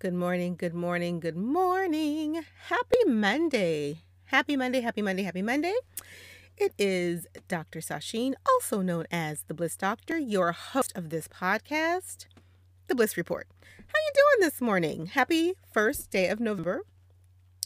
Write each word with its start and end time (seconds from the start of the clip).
Good 0.00 0.14
morning, 0.14 0.54
good 0.54 0.74
morning, 0.74 1.18
good 1.18 1.36
morning. 1.36 2.44
Happy 2.68 3.04
Monday. 3.04 4.04
Happy 4.26 4.56
Monday, 4.56 4.80
happy 4.80 5.02
Monday, 5.02 5.24
happy 5.24 5.42
Monday. 5.42 5.74
It 6.56 6.72
is 6.78 7.26
Dr. 7.48 7.80
Sasheen, 7.80 8.34
also 8.48 8.80
known 8.80 9.06
as 9.10 9.42
the 9.48 9.54
Bliss 9.54 9.74
Doctor, 9.74 10.16
your 10.16 10.52
host 10.52 10.96
of 10.96 11.10
this 11.10 11.26
podcast, 11.26 12.26
The 12.86 12.94
Bliss 12.94 13.16
Report. 13.16 13.48
How 13.60 13.98
you 13.98 14.12
doing 14.14 14.48
this 14.48 14.60
morning? 14.60 15.06
Happy 15.06 15.54
first 15.72 16.12
day 16.12 16.28
of 16.28 16.38
November. 16.38 16.82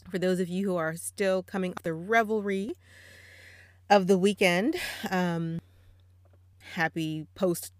For 0.09 0.17
those 0.17 0.39
of 0.39 0.49
you 0.49 0.65
who 0.65 0.75
are 0.75 0.95
still 0.95 1.43
coming 1.43 1.73
off 1.73 1.83
the 1.83 1.93
revelry 1.93 2.71
of 3.91 4.07
the 4.07 4.17
weekend, 4.17 4.75
um, 5.11 5.59
happy 6.73 7.27
post 7.35 7.73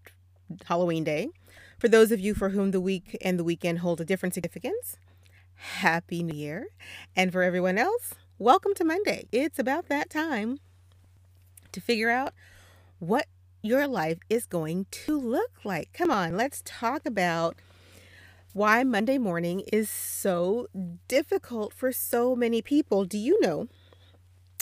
Halloween 0.65 1.03
day. 1.03 1.29
For 1.83 1.89
those 1.89 2.13
of 2.13 2.19
you 2.21 2.33
for 2.33 2.51
whom 2.51 2.71
the 2.71 2.79
week 2.79 3.17
and 3.19 3.37
the 3.37 3.43
weekend 3.43 3.79
hold 3.79 3.99
a 3.99 4.05
different 4.05 4.33
significance, 4.33 4.95
Happy 5.55 6.23
New 6.23 6.33
Year. 6.33 6.67
And 7.13 7.29
for 7.29 7.43
everyone 7.43 7.77
else, 7.77 8.13
welcome 8.39 8.73
to 8.75 8.85
Monday. 8.85 9.27
It's 9.33 9.59
about 9.59 9.89
that 9.89 10.09
time 10.09 10.59
to 11.73 11.81
figure 11.81 12.09
out 12.09 12.31
what 12.99 13.25
your 13.61 13.85
life 13.85 14.19
is 14.29 14.45
going 14.45 14.85
to 14.91 15.19
look 15.19 15.51
like. 15.65 15.91
Come 15.91 16.09
on, 16.09 16.37
let's 16.37 16.61
talk 16.63 17.05
about 17.05 17.57
why 18.53 18.85
Monday 18.85 19.17
morning 19.17 19.63
is 19.73 19.89
so 19.89 20.67
difficult 21.09 21.73
for 21.73 21.91
so 21.91 22.33
many 22.33 22.61
people. 22.61 23.03
Do 23.03 23.17
you 23.17 23.37
know? 23.41 23.67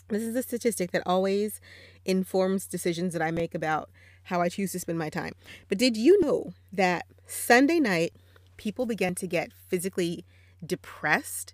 This 0.07 0.23
is 0.23 0.35
a 0.35 0.41
statistic 0.41 0.89
that 0.89 1.03
always 1.05 1.61
informs 2.03 2.65
decisions 2.65 3.13
that 3.13 3.21
I 3.21 3.29
make 3.29 3.53
about 3.53 3.91
how 4.23 4.41
I 4.41 4.49
choose 4.49 4.71
to 4.73 4.79
spend 4.79 4.97
my 4.97 5.09
time. 5.09 5.33
But 5.67 5.77
did 5.77 5.97
you 5.97 6.19
know 6.21 6.53
that 6.71 7.05
Sunday 7.27 7.79
night 7.79 8.13
people 8.57 8.85
began 8.85 9.15
to 9.15 9.27
get 9.27 9.51
physically 9.67 10.25
depressed 10.65 11.53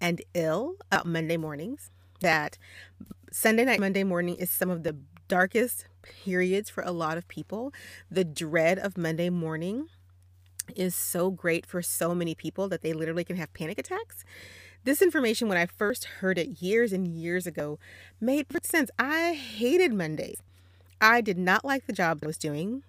and 0.00 0.22
ill 0.34 0.74
about 0.90 1.06
Monday 1.06 1.36
mornings? 1.36 1.90
That 2.20 2.58
Sunday 3.30 3.64
night, 3.64 3.80
Monday 3.80 4.04
morning 4.04 4.36
is 4.36 4.50
some 4.50 4.70
of 4.70 4.82
the 4.82 4.96
darkest 5.28 5.86
periods 6.02 6.70
for 6.70 6.82
a 6.82 6.90
lot 6.90 7.18
of 7.18 7.28
people. 7.28 7.72
The 8.10 8.24
dread 8.24 8.78
of 8.78 8.98
Monday 8.98 9.30
morning 9.30 9.86
is 10.74 10.94
so 10.94 11.30
great 11.30 11.64
for 11.64 11.82
so 11.82 12.14
many 12.14 12.34
people 12.34 12.68
that 12.68 12.82
they 12.82 12.92
literally 12.92 13.24
can 13.24 13.36
have 13.36 13.52
panic 13.52 13.78
attacks. 13.78 14.24
This 14.84 15.02
information, 15.02 15.48
when 15.48 15.58
I 15.58 15.66
first 15.66 16.04
heard 16.04 16.38
it 16.38 16.62
years 16.62 16.92
and 16.92 17.06
years 17.06 17.46
ago, 17.46 17.78
made 18.20 18.46
sense. 18.64 18.90
I 18.98 19.34
hated 19.34 19.92
Mondays. 19.92 20.42
I 21.00 21.20
did 21.20 21.38
not 21.38 21.64
like 21.64 21.86
the 21.86 21.92
job 21.92 22.20
I 22.22 22.26
was 22.26 22.38
doing 22.38 22.82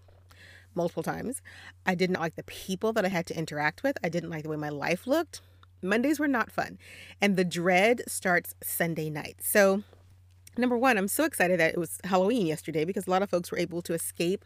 multiple 0.75 1.03
times. 1.03 1.41
I 1.85 1.95
didn't 1.95 2.19
like 2.19 2.35
the 2.35 2.43
people 2.43 2.93
that 2.93 3.05
I 3.05 3.09
had 3.09 3.25
to 3.27 3.37
interact 3.37 3.83
with. 3.83 3.97
I 4.03 4.09
didn't 4.09 4.29
like 4.29 4.43
the 4.43 4.49
way 4.49 4.57
my 4.57 4.69
life 4.69 5.07
looked. 5.07 5.41
Mondays 5.81 6.19
were 6.19 6.27
not 6.27 6.51
fun. 6.51 6.77
And 7.21 7.37
the 7.37 7.45
dread 7.45 8.01
starts 8.07 8.55
Sunday 8.63 9.09
night. 9.09 9.37
So, 9.41 9.83
number 10.57 10.77
one, 10.77 10.97
I'm 10.97 11.07
so 11.07 11.23
excited 11.23 11.59
that 11.59 11.73
it 11.73 11.79
was 11.79 11.99
Halloween 12.03 12.47
yesterday 12.47 12.85
because 12.85 13.07
a 13.07 13.11
lot 13.11 13.21
of 13.21 13.29
folks 13.29 13.51
were 13.51 13.57
able 13.57 13.81
to 13.83 13.93
escape 13.93 14.45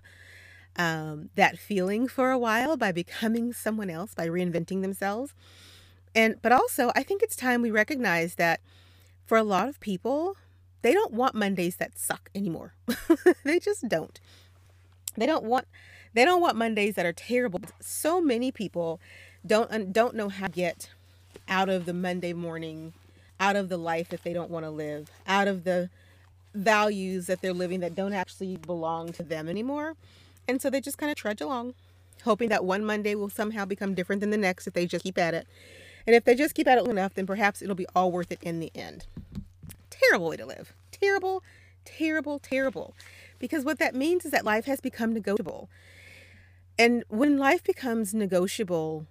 um, 0.75 1.30
that 1.36 1.58
feeling 1.58 2.08
for 2.08 2.31
a 2.31 2.38
while 2.38 2.77
by 2.77 2.92
becoming 2.92 3.53
someone 3.53 3.89
else, 3.89 4.14
by 4.14 4.27
reinventing 4.27 4.81
themselves. 4.81 5.33
And, 6.16 6.39
but 6.42 6.52
also, 6.52 6.92
I 6.95 7.03
think 7.03 7.23
it's 7.23 7.36
time 7.36 7.61
we 7.61 7.72
recognize 7.72 8.36
that 8.36 8.61
for 9.26 9.37
a 9.37 9.43
lot 9.43 9.67
of 9.67 9.80
people, 9.80 10.36
they 10.83 10.94
don't 10.94 11.14
want 11.14 11.33
Mondays 11.33 11.77
that 11.77 11.98
suck 11.98 12.30
anymore. 12.36 12.73
they 13.44 13.58
just 13.58 13.88
don't. 13.88 14.20
They 15.16 15.26
don't 15.26 15.45
want 15.45 15.66
they 16.14 16.26
don't 16.26 16.42
want 16.42 16.58
Mondays 16.58 16.95
that 16.95 17.05
are 17.05 17.14
terrible. 17.14 17.61
So 17.80 18.21
many 18.21 18.52
people 18.52 18.99
don't 19.45 19.92
don't 19.92 20.16
know 20.16 20.30
how 20.30 20.48
to 20.48 20.52
get 20.52 20.89
out 21.48 21.70
of 21.70 21.86
the 21.86 21.93
Monday 21.93 22.33
morning, 22.33 22.93
out 23.39 23.55
of 23.55 23.70
the 23.70 23.77
life 23.77 24.10
that 24.10 24.23
they 24.23 24.33
don't 24.33 24.52
want 24.52 24.66
to 24.66 24.70
live, 24.70 25.10
out 25.26 25.48
of 25.48 25.64
the 25.64 25.89
values 26.54 27.27
that 27.27 27.42
they're 27.42 27.54
living 27.54 27.80
that 27.80 27.95
don't 27.95 28.14
actually 28.14 28.58
belong 28.58 29.11
to 29.14 29.23
them 29.23 29.49
anymore. 29.49 29.95
And 30.48 30.61
so 30.61 30.70
they 30.70 30.82
just 30.82 30.98
kind 30.98 31.10
of 31.10 31.16
trudge 31.16 31.42
along, 31.42 31.73
hoping 32.26 32.49
that 32.49 32.66
one 32.66 32.86
Monday 32.86 33.16
will 33.16 33.30
somehow 33.30 33.64
become 33.66 33.93
different 33.93 34.20
than 34.20 34.30
the 34.30 34.38
next 34.38 34.67
if 34.67 34.73
they 34.73 34.86
just 34.86 35.04
keep 35.04 35.17
at 35.17 35.33
it. 35.33 35.48
And 36.05 36.14
if 36.16 36.26
they 36.26 36.36
just 36.36 36.54
keep 36.54 36.67
at 36.67 36.77
it 36.77 36.83
long 36.83 36.92
enough, 36.92 37.14
then 37.14 37.26
perhaps 37.26 37.61
it'll 37.61 37.76
be 37.76 37.88
all 37.95 38.11
worth 38.11 38.32
it 38.32 38.43
in 38.43 38.60
the 38.60 38.72
end 38.76 39.08
terrible 39.93 40.30
way 40.30 40.37
to 40.37 40.45
live. 40.45 40.73
Terrible, 40.92 41.43
terrible, 41.86 42.39
terrible. 42.39 42.95
Because 43.39 43.65
what 43.65 43.80
that 43.80 43.95
means 43.95 44.26
is 44.26 44.31
that 44.31 44.45
life 44.45 44.65
has 44.65 44.81
become 44.81 45.14
negotiable. 45.14 45.70
And 46.77 47.04
when 47.09 47.37
life 47.37 47.64
becomes 47.64 48.14
negotiable 48.14 49.05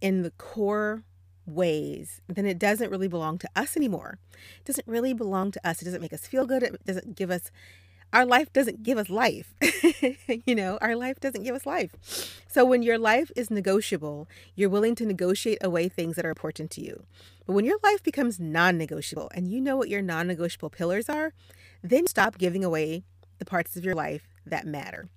in 0.00 0.22
the 0.22 0.30
core 0.30 1.04
ways, 1.46 2.20
then 2.28 2.46
it 2.46 2.58
doesn't 2.58 2.90
really 2.90 3.08
belong 3.08 3.38
to 3.38 3.48
us 3.54 3.76
anymore. 3.76 4.18
It 4.58 4.64
doesn't 4.64 4.86
really 4.86 5.14
belong 5.14 5.50
to 5.52 5.68
us. 5.68 5.80
It 5.80 5.86
doesn't 5.86 6.00
make 6.02 6.12
us 6.12 6.26
feel 6.26 6.46
good. 6.46 6.62
It 6.62 6.84
doesn't 6.84 7.16
give 7.16 7.30
us 7.30 7.50
our 8.12 8.24
life 8.24 8.52
doesn't 8.52 8.82
give 8.82 8.98
us 8.98 9.10
life. 9.10 9.54
you 10.46 10.54
know, 10.54 10.78
our 10.80 10.96
life 10.96 11.20
doesn't 11.20 11.42
give 11.42 11.54
us 11.54 11.66
life. 11.66 12.40
So 12.48 12.64
when 12.64 12.82
your 12.82 12.98
life 12.98 13.30
is 13.36 13.50
negotiable, 13.50 14.28
you're 14.54 14.70
willing 14.70 14.94
to 14.96 15.06
negotiate 15.06 15.58
away 15.62 15.88
things 15.88 16.16
that 16.16 16.24
are 16.24 16.30
important 16.30 16.70
to 16.72 16.80
you. 16.80 17.04
But 17.46 17.52
when 17.52 17.64
your 17.64 17.78
life 17.82 18.02
becomes 18.02 18.40
non 18.40 18.78
negotiable 18.78 19.30
and 19.34 19.48
you 19.48 19.60
know 19.60 19.76
what 19.76 19.88
your 19.88 20.02
non 20.02 20.26
negotiable 20.26 20.70
pillars 20.70 21.08
are, 21.08 21.32
then 21.82 22.06
stop 22.06 22.38
giving 22.38 22.64
away 22.64 23.04
the 23.38 23.44
parts 23.44 23.76
of 23.76 23.84
your 23.84 23.94
life 23.94 24.28
that 24.46 24.66
matter. 24.66 25.08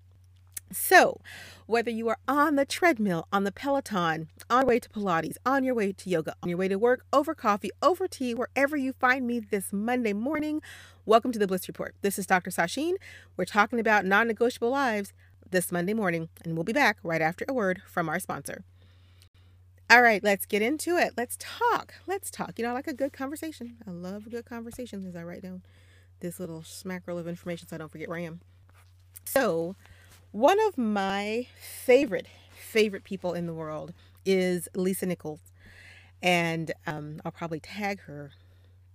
So, 0.74 1.20
whether 1.66 1.92
you 1.92 2.08
are 2.08 2.18
on 2.30 2.56
the 2.56 2.64
treadmill, 2.66 3.28
on 3.32 3.44
the 3.44 3.52
Peloton, 3.52 4.30
on 4.50 4.62
your 4.62 4.68
way 4.68 4.80
to 4.80 4.90
Pilates, 4.90 5.36
on 5.46 5.66
your 5.66 5.76
way 5.76 5.92
to 5.92 6.10
yoga, 6.10 6.34
on 6.42 6.48
your 6.48 6.58
way 6.58 6.70
to 6.70 6.78
work, 6.78 7.06
over 7.12 7.36
coffee, 7.36 7.72
over 7.82 8.08
tea, 8.08 8.34
wherever 8.34 8.78
you 8.78 8.94
find 8.94 9.28
me 9.28 9.40
this 9.40 9.74
Monday 9.74 10.14
morning, 10.14 10.62
welcome 11.06 11.34
to 11.34 11.40
the 11.40 11.48
Bliss 11.48 11.68
Report. 11.68 11.94
This 12.02 12.18
is 12.18 12.26
Dr. 12.26 12.52
Sasheen. 12.52 12.94
We're 13.36 13.44
talking 13.44 13.82
about 13.82 14.06
non 14.06 14.28
negotiable 14.28 14.70
lives 14.70 15.12
this 15.50 15.74
Monday 15.74 15.94
morning, 15.94 16.30
and 16.46 16.56
we'll 16.56 16.64
be 16.64 16.74
back 16.74 16.98
right 17.04 17.22
after 17.22 17.44
a 17.50 17.54
word 17.54 17.82
from 17.86 18.08
our 18.08 18.20
sponsor. 18.20 18.64
All 19.90 20.02
right, 20.02 20.24
let's 20.24 20.46
get 20.46 20.62
into 20.62 20.96
it. 20.96 21.16
Let's 21.18 21.36
talk. 21.38 21.96
Let's 22.08 22.32
talk. 22.32 22.54
You 22.58 22.64
know, 22.64 22.70
I 22.72 22.74
like 22.74 22.88
a 22.88 22.94
good 22.94 23.12
conversation. 23.12 23.76
I 23.86 23.92
love 23.92 24.26
a 24.26 24.30
good 24.30 24.46
conversation 24.46 25.06
as 25.06 25.18
I 25.18 25.24
write 25.24 25.42
down 25.42 25.64
this 26.22 26.40
little 26.40 26.62
smackerel 26.62 27.20
of 27.20 27.28
information 27.28 27.68
so 27.68 27.76
I 27.76 27.80
don't 27.80 27.92
forget 27.92 28.08
where 28.08 28.20
I 28.20 28.22
am. 28.22 28.40
So, 29.26 29.76
one 30.32 30.60
of 30.68 30.78
my 30.78 31.48
favorite, 31.60 32.28
favorite 32.52 33.04
people 33.04 33.34
in 33.34 33.48
the 33.48 33.54
world 33.54 33.94
is 34.26 34.68
Lisa 34.76 35.06
Nichols. 35.06 35.42
And 36.22 36.72
um, 36.86 37.20
I'll 37.26 37.32
probably 37.32 37.60
tag 37.60 38.02
her 38.02 38.32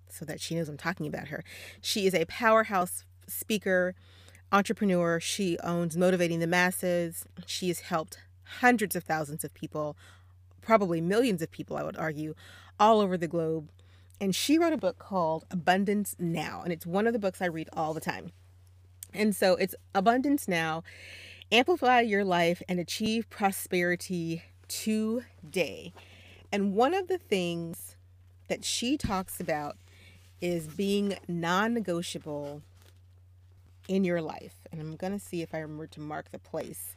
so 0.08 0.24
that 0.24 0.40
she 0.40 0.54
knows 0.54 0.68
I'm 0.68 0.76
talking 0.76 1.06
about 1.06 1.28
her. 1.28 1.44
She 1.80 2.06
is 2.06 2.14
a 2.14 2.24
powerhouse 2.26 3.04
speaker, 3.26 3.94
entrepreneur. 4.52 5.20
She 5.20 5.58
owns 5.58 5.96
Motivating 5.96 6.38
the 6.38 6.46
Masses. 6.46 7.26
She 7.44 7.68
has 7.68 7.80
helped 7.80 8.18
hundreds 8.60 8.96
of 8.96 9.04
thousands 9.04 9.44
of 9.44 9.52
people, 9.52 9.96
probably 10.62 11.00
millions 11.00 11.42
of 11.42 11.50
people, 11.50 11.76
I 11.76 11.82
would 11.82 11.96
argue, 11.96 12.34
all 12.78 13.00
over 13.00 13.16
the 13.16 13.28
globe. 13.28 13.68
And 14.20 14.34
she 14.34 14.56
wrote 14.56 14.72
a 14.72 14.78
book 14.78 14.98
called 14.98 15.44
Abundance 15.50 16.16
Now. 16.18 16.62
And 16.62 16.72
it's 16.72 16.86
one 16.86 17.06
of 17.06 17.12
the 17.12 17.18
books 17.18 17.42
I 17.42 17.46
read 17.46 17.68
all 17.72 17.92
the 17.92 18.00
time. 18.00 18.32
And 19.12 19.34
so 19.34 19.56
it's 19.56 19.74
Abundance 19.94 20.48
Now. 20.48 20.82
Amplify 21.52 22.00
your 22.00 22.24
life 22.24 22.60
and 22.68 22.80
achieve 22.80 23.30
prosperity 23.30 24.42
today. 24.66 25.92
And 26.50 26.74
one 26.74 26.92
of 26.92 27.06
the 27.06 27.18
things 27.18 27.96
that 28.48 28.64
she 28.64 28.96
talks 28.96 29.40
about 29.40 29.76
is 30.40 30.66
being 30.66 31.16
non 31.28 31.72
negotiable 31.72 32.62
in 33.88 34.04
your 34.04 34.20
life. 34.20 34.54
And 34.72 34.80
I'm 34.80 34.96
going 34.96 35.12
to 35.12 35.24
see 35.24 35.42
if 35.42 35.54
I 35.54 35.58
remember 35.58 35.86
to 35.86 36.00
mark 36.00 36.32
the 36.32 36.38
place 36.38 36.94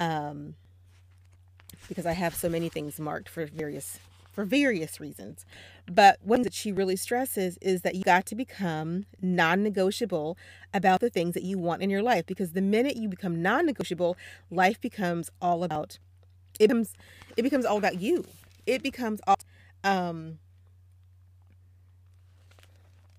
um, 0.00 0.56
because 1.88 2.06
I 2.06 2.12
have 2.12 2.34
so 2.34 2.48
many 2.48 2.68
things 2.68 2.98
marked 2.98 3.28
for 3.28 3.46
various 3.46 3.98
for 4.32 4.44
various 4.44 5.00
reasons. 5.00 5.44
But 5.86 6.18
one 6.22 6.42
that 6.42 6.54
she 6.54 6.72
really 6.72 6.96
stresses 6.96 7.58
is 7.60 7.82
that 7.82 7.94
you 7.94 8.02
got 8.02 8.26
to 8.26 8.34
become 8.34 9.06
non 9.20 9.62
negotiable 9.62 10.36
about 10.74 11.00
the 11.00 11.10
things 11.10 11.34
that 11.34 11.42
you 11.42 11.58
want 11.58 11.82
in 11.82 11.90
your 11.90 12.02
life. 12.02 12.26
Because 12.26 12.52
the 12.52 12.62
minute 12.62 12.96
you 12.96 13.08
become 13.08 13.42
non 13.42 13.66
negotiable, 13.66 14.16
life 14.50 14.80
becomes 14.80 15.30
all 15.40 15.64
about 15.64 15.98
it 16.58 16.68
becomes 16.68 16.94
it 17.36 17.42
becomes 17.42 17.64
all 17.64 17.76
about 17.78 18.00
you. 18.00 18.24
It 18.66 18.82
becomes 18.82 19.20
all 19.26 19.36
um 19.84 20.38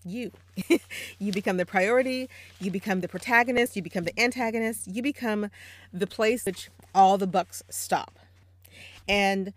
you. 0.05 0.31
you 1.19 1.31
become 1.31 1.57
the 1.57 1.65
priority, 1.65 2.29
you 2.59 2.71
become 2.71 3.01
the 3.01 3.07
protagonist, 3.07 3.75
you 3.75 3.81
become 3.81 4.03
the 4.03 4.19
antagonist, 4.19 4.87
you 4.87 5.01
become 5.01 5.49
the 5.93 6.07
place 6.07 6.45
which 6.45 6.69
all 6.93 7.17
the 7.17 7.27
bucks 7.27 7.63
stop. 7.69 8.19
And 9.07 9.53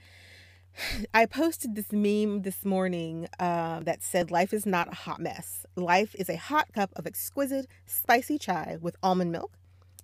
I 1.15 1.27
posted 1.27 1.75
this 1.75 1.93
meme 1.93 2.43
this 2.43 2.65
morning 2.65 3.29
uh, 3.39 3.81
that 3.81 4.03
said, 4.03 4.31
Life 4.31 4.53
is 4.53 4.67
not 4.67 4.89
a 4.93 4.95
hot 4.95 5.21
mess. 5.21 5.65
Life 5.75 6.15
is 6.17 6.29
a 6.29 6.37
hot 6.37 6.73
cup 6.73 6.91
of 6.97 7.07
exquisite, 7.07 7.67
spicy 7.87 8.39
chai 8.39 8.77
with 8.81 8.97
almond 9.03 9.33
milk, 9.33 9.53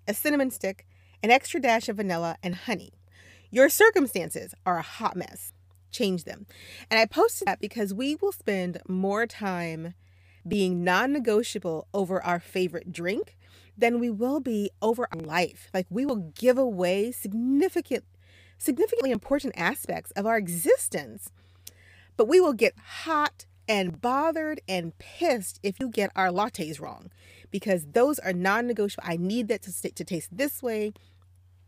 a 0.09 0.15
cinnamon 0.15 0.51
stick, 0.51 0.87
an 1.23 1.31
extra 1.31 1.61
dash 1.61 1.89
of 1.89 1.97
vanilla, 1.97 2.37
and 2.43 2.55
honey. 2.55 2.93
Your 3.51 3.69
circumstances 3.69 4.55
are 4.65 4.79
a 4.79 4.83
hot 4.83 5.17
mess. 5.17 5.53
change 5.91 6.25
them. 6.25 6.47
And 6.91 6.99
I 6.99 7.05
posted 7.05 7.47
that 7.47 7.61
because 7.61 7.93
we 7.93 8.17
will 8.17 8.33
spend 8.33 8.81
more 8.89 9.27
time 9.27 9.95
being 10.49 10.83
non 10.83 11.13
negotiable 11.13 11.87
over 11.93 12.23
our 12.25 12.41
favorite 12.41 12.93
drink 12.93 13.37
than 13.77 14.01
we 14.01 14.11
will 14.11 14.41
be 14.41 14.71
over 14.81 15.07
our 15.13 15.21
life. 15.21 15.69
Like 15.75 15.87
we 15.91 16.07
will 16.07 16.33
give 16.35 16.57
away 16.57 17.13
significant, 17.13 18.05
significantly 18.63 19.11
important 19.11 19.55
aspects 19.57 20.11
of 20.13 20.27
our 20.27 20.37
existence. 20.37 21.31
But 22.17 22.29
we 22.29 22.41
will 22.41 22.53
get 22.53 22.75
hot 23.05 23.47
and 23.69 24.01
bothered 24.01 24.61
and 24.69 24.97
pissed 24.99 25.59
if 25.63 25.81
you 25.81 25.89
get 25.89 26.11
our 26.15 26.29
lattes 26.29 26.81
wrong 26.81 27.11
because 27.51 27.87
those 27.93 28.19
are 28.19 28.33
non 28.33 28.67
negotiable. 28.67 29.09
I 29.09 29.17
need 29.17 29.49
that 29.49 29.63
to, 29.63 29.91
to 29.93 30.05
taste 30.05 30.37
this 30.37 30.63
way 30.63 30.93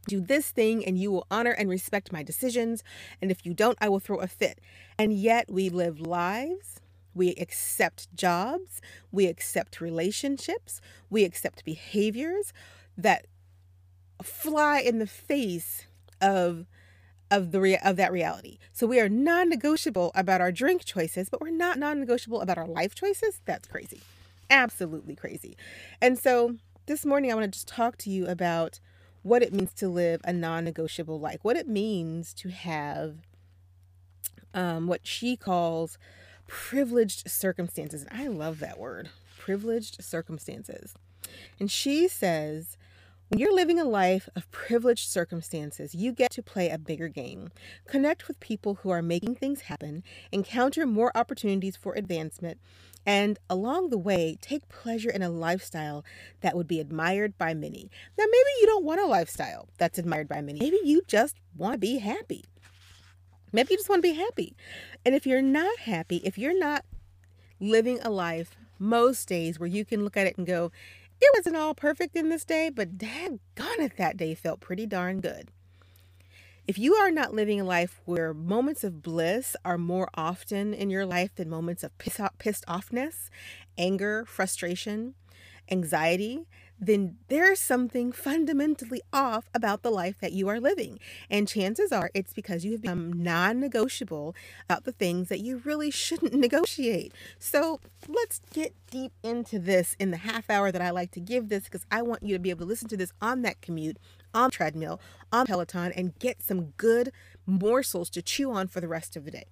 do 0.07 0.21
this 0.21 0.51
thing 0.51 0.85
and 0.85 0.99
you 0.99 1.11
will 1.11 1.27
honor 1.31 1.53
and 1.53 1.69
respect 1.69 2.13
my 2.13 2.23
decisions. 2.23 2.83
And 3.21 3.31
if 3.31 3.45
you 3.45 3.55
don't, 3.55 3.79
I 3.81 3.89
will 3.89 4.01
throw 4.01 4.19
a 4.19 4.27
fit. 4.27 4.61
And 4.99 5.13
yet 5.13 5.51
we 5.51 5.69
live 5.69 6.01
lives, 6.01 6.81
we 7.15 7.31
accept 7.37 8.15
jobs, 8.15 8.81
we 9.11 9.27
accept 9.27 9.81
relationships, 9.81 10.81
we 11.11 11.25
accept 11.25 11.65
behaviors 11.65 12.53
that 12.97 13.27
fly 14.23 14.81
in 14.81 14.99
the 14.99 15.07
face 15.07 15.87
of 16.21 16.67
of 17.35 17.51
the 17.51 17.61
rea- 17.61 17.79
of 17.85 17.97
that 17.97 18.13
reality. 18.13 18.59
So 18.73 18.87
we 18.87 19.01
are 19.01 19.09
non-negotiable 19.09 20.13
about 20.15 20.41
our 20.41 20.53
drink 20.53 20.85
choices, 20.85 21.29
but 21.29 21.41
we're 21.41 21.51
not 21.51 21.79
non-negotiable 21.79 22.41
about 22.41 22.59
our 22.59 22.67
life 22.67 22.95
choices. 22.95 23.41
That's 23.45 23.67
crazy. 23.67 24.01
Absolutely 24.51 25.17
crazy. 25.17 25.57
And 26.01 26.19
so 26.19 26.57
this 26.87 27.05
morning 27.05 27.33
I 27.33 27.35
want 27.35 27.45
to 27.45 27.51
just 27.51 27.69
talk 27.69 27.97
to 27.99 28.11
you 28.11 28.27
about 28.27 28.79
what 29.23 29.43
it 29.43 29.53
means 29.53 29.73
to 29.75 29.89
live 29.89 30.21
a 30.25 30.33
non 30.33 30.65
negotiable 30.65 31.19
life, 31.19 31.41
what 31.43 31.57
it 31.57 31.67
means 31.67 32.35
to 32.35 32.51
have 32.51 33.17
um, 34.53 34.87
what 34.87 35.01
she 35.03 35.37
calls 35.37 35.99
privileged 36.47 37.29
circumstances. 37.29 38.05
And 38.05 38.21
I 38.21 38.29
love 38.29 38.61
that 38.61 38.79
word 38.79 39.09
privileged 39.39 40.03
circumstances. 40.03 40.95
And 41.59 41.71
she 41.71 42.07
says, 42.07 42.77
when 43.29 43.41
you're 43.41 43.55
living 43.55 43.79
a 43.79 43.85
life 43.85 44.29
of 44.37 44.51
privileged 44.51 45.09
circumstances, 45.09 45.95
you 45.95 46.13
get 46.13 46.31
to 46.33 46.43
play 46.43 46.69
a 46.69 46.79
bigger 46.79 47.09
game, 47.09 47.51
connect 47.87 48.29
with 48.29 48.39
people 48.39 48.77
who 48.77 48.91
are 48.91 49.03
making 49.03 49.35
things 49.35 49.63
happen, 49.63 50.03
encounter 50.31 50.87
more 50.87 51.11
opportunities 51.17 51.77
for 51.77 51.95
advancement, 51.95 52.59
and 53.07 53.39
along 53.51 53.91
the 53.91 53.99
way, 53.99 54.37
take 54.41 54.69
pleasure 54.69 55.11
in 55.11 55.23
a 55.23 55.31
lifestyle 55.31 56.05
that 56.41 56.57
would 56.57 56.69
be 56.69 56.81
admired 56.81 57.37
by 57.37 57.55
many. 57.55 57.91
Now, 58.19 58.25
maybe 58.25 58.51
you 58.61 58.67
don't 58.67 58.85
want 58.85 59.01
a 59.01 59.07
lifestyle 59.07 59.69
that's 59.79 59.99
admired 59.99 60.29
by 60.29 60.41
many. 60.41 60.61
Maybe 60.61 60.79
you 60.85 61.03
just 61.07 61.37
want 61.57 61.75
to 61.75 61.79
be 61.79 61.99
happy. 61.99 62.45
Maybe 63.53 63.69
you 63.73 63.77
just 63.77 63.89
want 63.89 64.03
to 64.03 64.09
be 64.09 64.15
happy. 64.15 64.57
And 65.05 65.15
if 65.15 65.27
you're 65.27 65.43
not 65.43 65.81
happy, 65.81 66.17
if 66.19 66.39
you're 66.39 66.59
not 66.59 66.85
living 67.61 68.01
a 68.03 68.11
life 68.11 68.57
most 68.79 69.29
days 69.29 69.61
where 69.61 69.69
you 69.69 69.85
can 69.85 70.03
look 70.03 70.17
at 70.17 70.27
it 70.27 70.37
and 70.37 70.47
go, 70.47 70.73
it 71.21 71.31
wasn't 71.37 71.57
all 71.57 71.75
perfect 71.75 72.17
in 72.17 72.29
this 72.29 72.45
day, 72.45 72.71
but 72.71 72.99
daggone 72.99 73.79
it, 73.79 73.97
that 73.97 74.17
day 74.17 74.35
felt 74.35 74.61
pretty 74.61 74.87
darn 74.87 75.21
good. 75.21 75.51
If 76.67 76.79
you 76.79 76.95
are 76.95 77.11
not 77.11 77.35
living 77.35 77.61
a 77.61 77.65
life 77.65 78.01
where 78.07 78.33
moments 78.33 78.85
of 78.85 79.03
bliss 79.03 79.55
are 79.67 79.77
more 79.77 80.09
often 80.15 80.73
in 80.73 80.89
your 80.89 81.05
life 81.05 81.35
than 81.35 81.51
moments 81.51 81.85
of 81.85 81.97
pissed 81.99 82.65
offness, 82.67 83.29
anger, 83.77 84.25
frustration, 84.27 85.15
anxiety, 85.71 86.47
then 86.79 87.17
there's 87.29 87.61
something 87.61 88.13
fundamentally 88.13 89.01
off 89.13 89.49
about 89.55 89.83
the 89.83 89.91
life 89.91 90.19
that 90.21 90.33
you 90.33 90.49
are 90.49 90.61
living. 90.61 90.99
And 91.31 91.49
chances 91.49 91.93
are 91.93 92.11
it's 92.15 92.33
because 92.33 92.65
you 92.65 92.73
have 92.73 92.83
become 92.83 93.13
non 93.13 93.61
negotiable 93.61 94.35
about 94.69 94.85
the 94.85 94.93
things 94.93 95.29
that 95.29 95.41
you 95.41 95.63
really 95.65 95.91
shouldn't 95.91 96.35
negotiate. 96.35 97.13
So 97.39 97.81
let's 98.09 98.41
get 98.53 98.75
deep 98.91 99.13
into 99.23 99.59
this 99.59 99.97
in 99.99 100.11
the 100.11 100.19
half 100.19 100.51
hour 100.51 100.71
that 100.73 100.83
I 100.83 100.91
like 100.91 101.13
to 101.13 101.21
give 101.21 101.49
this 101.49 101.65
because 101.65 101.87
I 101.91 102.03
want 102.03 102.23
you 102.23 102.35
to 102.35 102.41
be 102.41 102.51
able 102.51 102.61
to 102.61 102.69
listen 102.69 102.89
to 102.89 102.97
this 102.97 103.13
on 103.21 103.43
that 103.43 103.61
commute 103.61 103.99
on 104.35 104.51
treadmill, 104.51 105.01
on 105.33 105.47
Peloton, 105.47 105.93
and 105.93 106.19
get 106.19 106.43
some 106.43 106.73
good 106.77 107.13
morsels 107.47 108.11
to 108.11 108.23
chew 108.23 108.51
on 108.51 108.67
for 108.67 108.81
the 108.81 108.89
rest 108.89 109.17
of 109.17 109.25
the 109.25 109.31
day. 109.31 109.45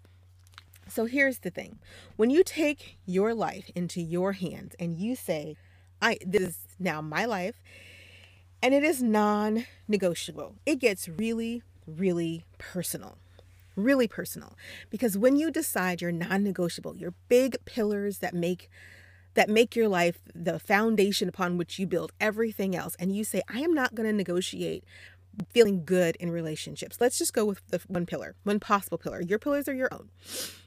So 0.89 1.07
here's 1.07 1.39
the 1.39 1.51
thing 1.51 1.79
when 2.17 2.31
you 2.31 2.43
take 2.45 2.99
your 3.07 3.35
life 3.35 3.71
into 3.75 4.03
your 4.03 4.33
hands 4.33 4.75
and 4.79 4.99
you 4.99 5.15
say, 5.17 5.57
I 6.03 6.19
this 6.27 6.43
is 6.43 6.59
now 6.79 7.01
my 7.01 7.25
life, 7.25 7.63
and 8.63 8.75
it 8.75 8.83
is 8.83 9.03
non 9.03 9.65
negotiable, 9.89 10.57
it 10.67 10.77
gets 10.77 11.09
really, 11.09 11.63
really 11.87 12.45
personal. 12.59 13.19
Really 13.75 14.07
personal. 14.07 14.53
Because 14.91 15.17
when 15.17 15.37
you 15.37 15.51
decide 15.51 16.03
you're 16.03 16.13
non 16.13 16.45
negotiable, 16.45 16.95
your 16.95 17.15
big 17.29 17.57
pillars 17.65 18.19
that 18.19 18.35
make 18.35 18.69
that 19.35 19.49
make 19.49 19.75
your 19.75 19.89
life 19.89 20.19
the 20.35 20.59
foundation 20.59 21.29
upon 21.29 21.57
which 21.57 21.79
you 21.79 21.87
build 21.87 22.13
everything 22.21 22.77
else. 22.77 22.97
And 22.99 23.17
you 23.17 23.25
say, 23.25 23.41
I 23.49 23.61
am 23.61 23.73
not 23.73 23.95
going 23.95 24.07
to 24.07 24.15
negotiate 24.15 24.85
feeling 25.51 25.85
good 25.85 26.17
in 26.17 26.31
relationships. 26.31 26.99
Let's 27.01 27.17
just 27.17 27.33
go 27.33 27.47
with 27.47 27.67
the 27.69 27.81
one 27.89 28.05
pillar, 28.05 28.35
one 28.45 28.61
possible 28.61 28.99
pillar. 28.99 29.23
Your 29.23 29.39
pillars 29.39 29.69
are 29.69 29.75
your 29.75 29.89
own. 29.93 30.11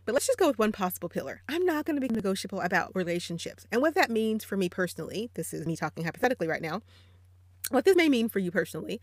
But 0.06 0.13
let's 0.13 0.28
just 0.28 0.38
go 0.38 0.48
with 0.48 0.60
one 0.60 0.72
possible 0.72 1.10
pillar. 1.10 1.42
I'm 1.50 1.66
not 1.66 1.86
going 1.86 2.00
to 2.00 2.07
be 2.07 2.13
negotiable 2.13 2.62
about 2.62 2.92
relationships. 2.94 3.66
And 3.72 3.81
what 3.81 3.96
that 3.96 4.12
means 4.12 4.44
for 4.44 4.56
me 4.56 4.69
personally, 4.69 5.31
this 5.34 5.54
is 5.54 5.66
me 5.66 5.75
talking 5.75 6.06
hypothetically 6.06 6.48
right 6.48 6.62
now. 6.62 6.81
What 7.72 7.86
this 7.86 7.96
may 7.96 8.10
mean 8.10 8.30
for 8.30 8.40
you 8.40 8.52
personally 8.52 9.02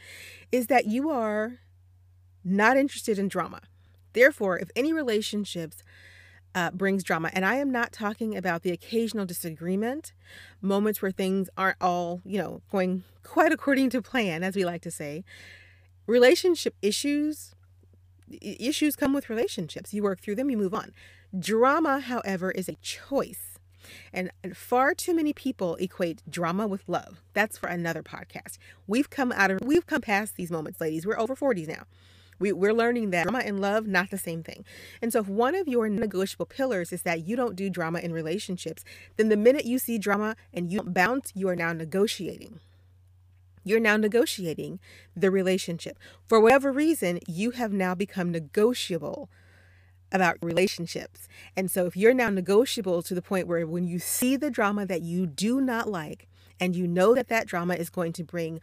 is 0.52 0.68
that 0.68 0.86
you 0.86 1.10
are 1.10 1.58
not 2.44 2.76
interested 2.76 3.18
in 3.18 3.28
drama. 3.28 3.62
Therefore, 4.12 4.58
if 4.58 4.70
any 4.76 4.92
relationships 4.92 5.82
uh, 6.54 6.70
brings 6.70 7.02
drama. 7.02 7.30
And 7.32 7.44
I 7.44 7.56
am 7.56 7.70
not 7.70 7.92
talking 7.92 8.36
about 8.36 8.62
the 8.62 8.72
occasional 8.72 9.24
disagreement, 9.24 10.12
moments 10.60 11.00
where 11.00 11.10
things 11.10 11.48
aren't 11.56 11.78
all, 11.80 12.20
you 12.24 12.38
know, 12.38 12.62
going 12.70 13.04
quite 13.22 13.52
according 13.52 13.90
to 13.90 14.02
plan, 14.02 14.42
as 14.42 14.56
we 14.56 14.64
like 14.64 14.82
to 14.82 14.90
say. 14.90 15.24
Relationship 16.06 16.74
issues, 16.82 17.54
issues 18.40 18.96
come 18.96 19.12
with 19.12 19.30
relationships. 19.30 19.92
You 19.92 20.02
work 20.02 20.20
through 20.20 20.36
them, 20.36 20.50
you 20.50 20.56
move 20.56 20.74
on. 20.74 20.92
Drama, 21.38 22.00
however, 22.00 22.50
is 22.50 22.68
a 22.68 22.74
choice. 22.82 23.58
And 24.12 24.30
far 24.54 24.94
too 24.94 25.14
many 25.14 25.32
people 25.32 25.76
equate 25.76 26.22
drama 26.28 26.66
with 26.66 26.82
love. 26.86 27.20
That's 27.34 27.58
for 27.58 27.68
another 27.68 28.02
podcast. 28.02 28.58
We've 28.86 29.10
come 29.10 29.32
out 29.32 29.50
of, 29.50 29.60
we've 29.62 29.86
come 29.86 30.02
past 30.02 30.36
these 30.36 30.50
moments, 30.50 30.80
ladies. 30.80 31.04
We're 31.06 31.18
over 31.18 31.34
40s 31.34 31.68
now. 31.68 31.84
We, 32.38 32.52
we're 32.52 32.74
learning 32.74 33.10
that 33.10 33.24
drama 33.24 33.42
and 33.44 33.60
love, 33.60 33.86
not 33.86 34.10
the 34.10 34.18
same 34.18 34.42
thing. 34.42 34.64
And 35.00 35.12
so, 35.12 35.20
if 35.20 35.28
one 35.28 35.54
of 35.54 35.68
your 35.68 35.88
negotiable 35.88 36.46
pillars 36.46 36.92
is 36.92 37.02
that 37.02 37.24
you 37.24 37.36
don't 37.36 37.54
do 37.54 37.70
drama 37.70 38.00
in 38.00 38.12
relationships, 38.12 38.84
then 39.16 39.28
the 39.28 39.36
minute 39.36 39.64
you 39.64 39.78
see 39.78 39.96
drama 39.96 40.34
and 40.52 40.72
you 40.72 40.82
bounce, 40.82 41.30
you 41.36 41.48
are 41.48 41.54
now 41.54 41.72
negotiating. 41.72 42.58
You're 43.64 43.80
now 43.80 43.96
negotiating 43.96 44.80
the 45.16 45.30
relationship. 45.30 45.98
For 46.26 46.40
whatever 46.40 46.72
reason, 46.72 47.20
you 47.26 47.52
have 47.52 47.72
now 47.72 47.94
become 47.94 48.30
negotiable 48.30 49.28
about 50.10 50.36
relationships. 50.42 51.28
And 51.56 51.70
so, 51.70 51.86
if 51.86 51.96
you're 51.96 52.14
now 52.14 52.30
negotiable 52.30 53.02
to 53.02 53.14
the 53.14 53.22
point 53.22 53.46
where 53.46 53.66
when 53.66 53.86
you 53.86 53.98
see 53.98 54.36
the 54.36 54.50
drama 54.50 54.86
that 54.86 55.02
you 55.02 55.26
do 55.26 55.60
not 55.60 55.88
like, 55.88 56.28
and 56.60 56.76
you 56.76 56.86
know 56.86 57.14
that 57.14 57.28
that 57.28 57.46
drama 57.46 57.74
is 57.74 57.90
going 57.90 58.12
to 58.12 58.24
bring 58.24 58.60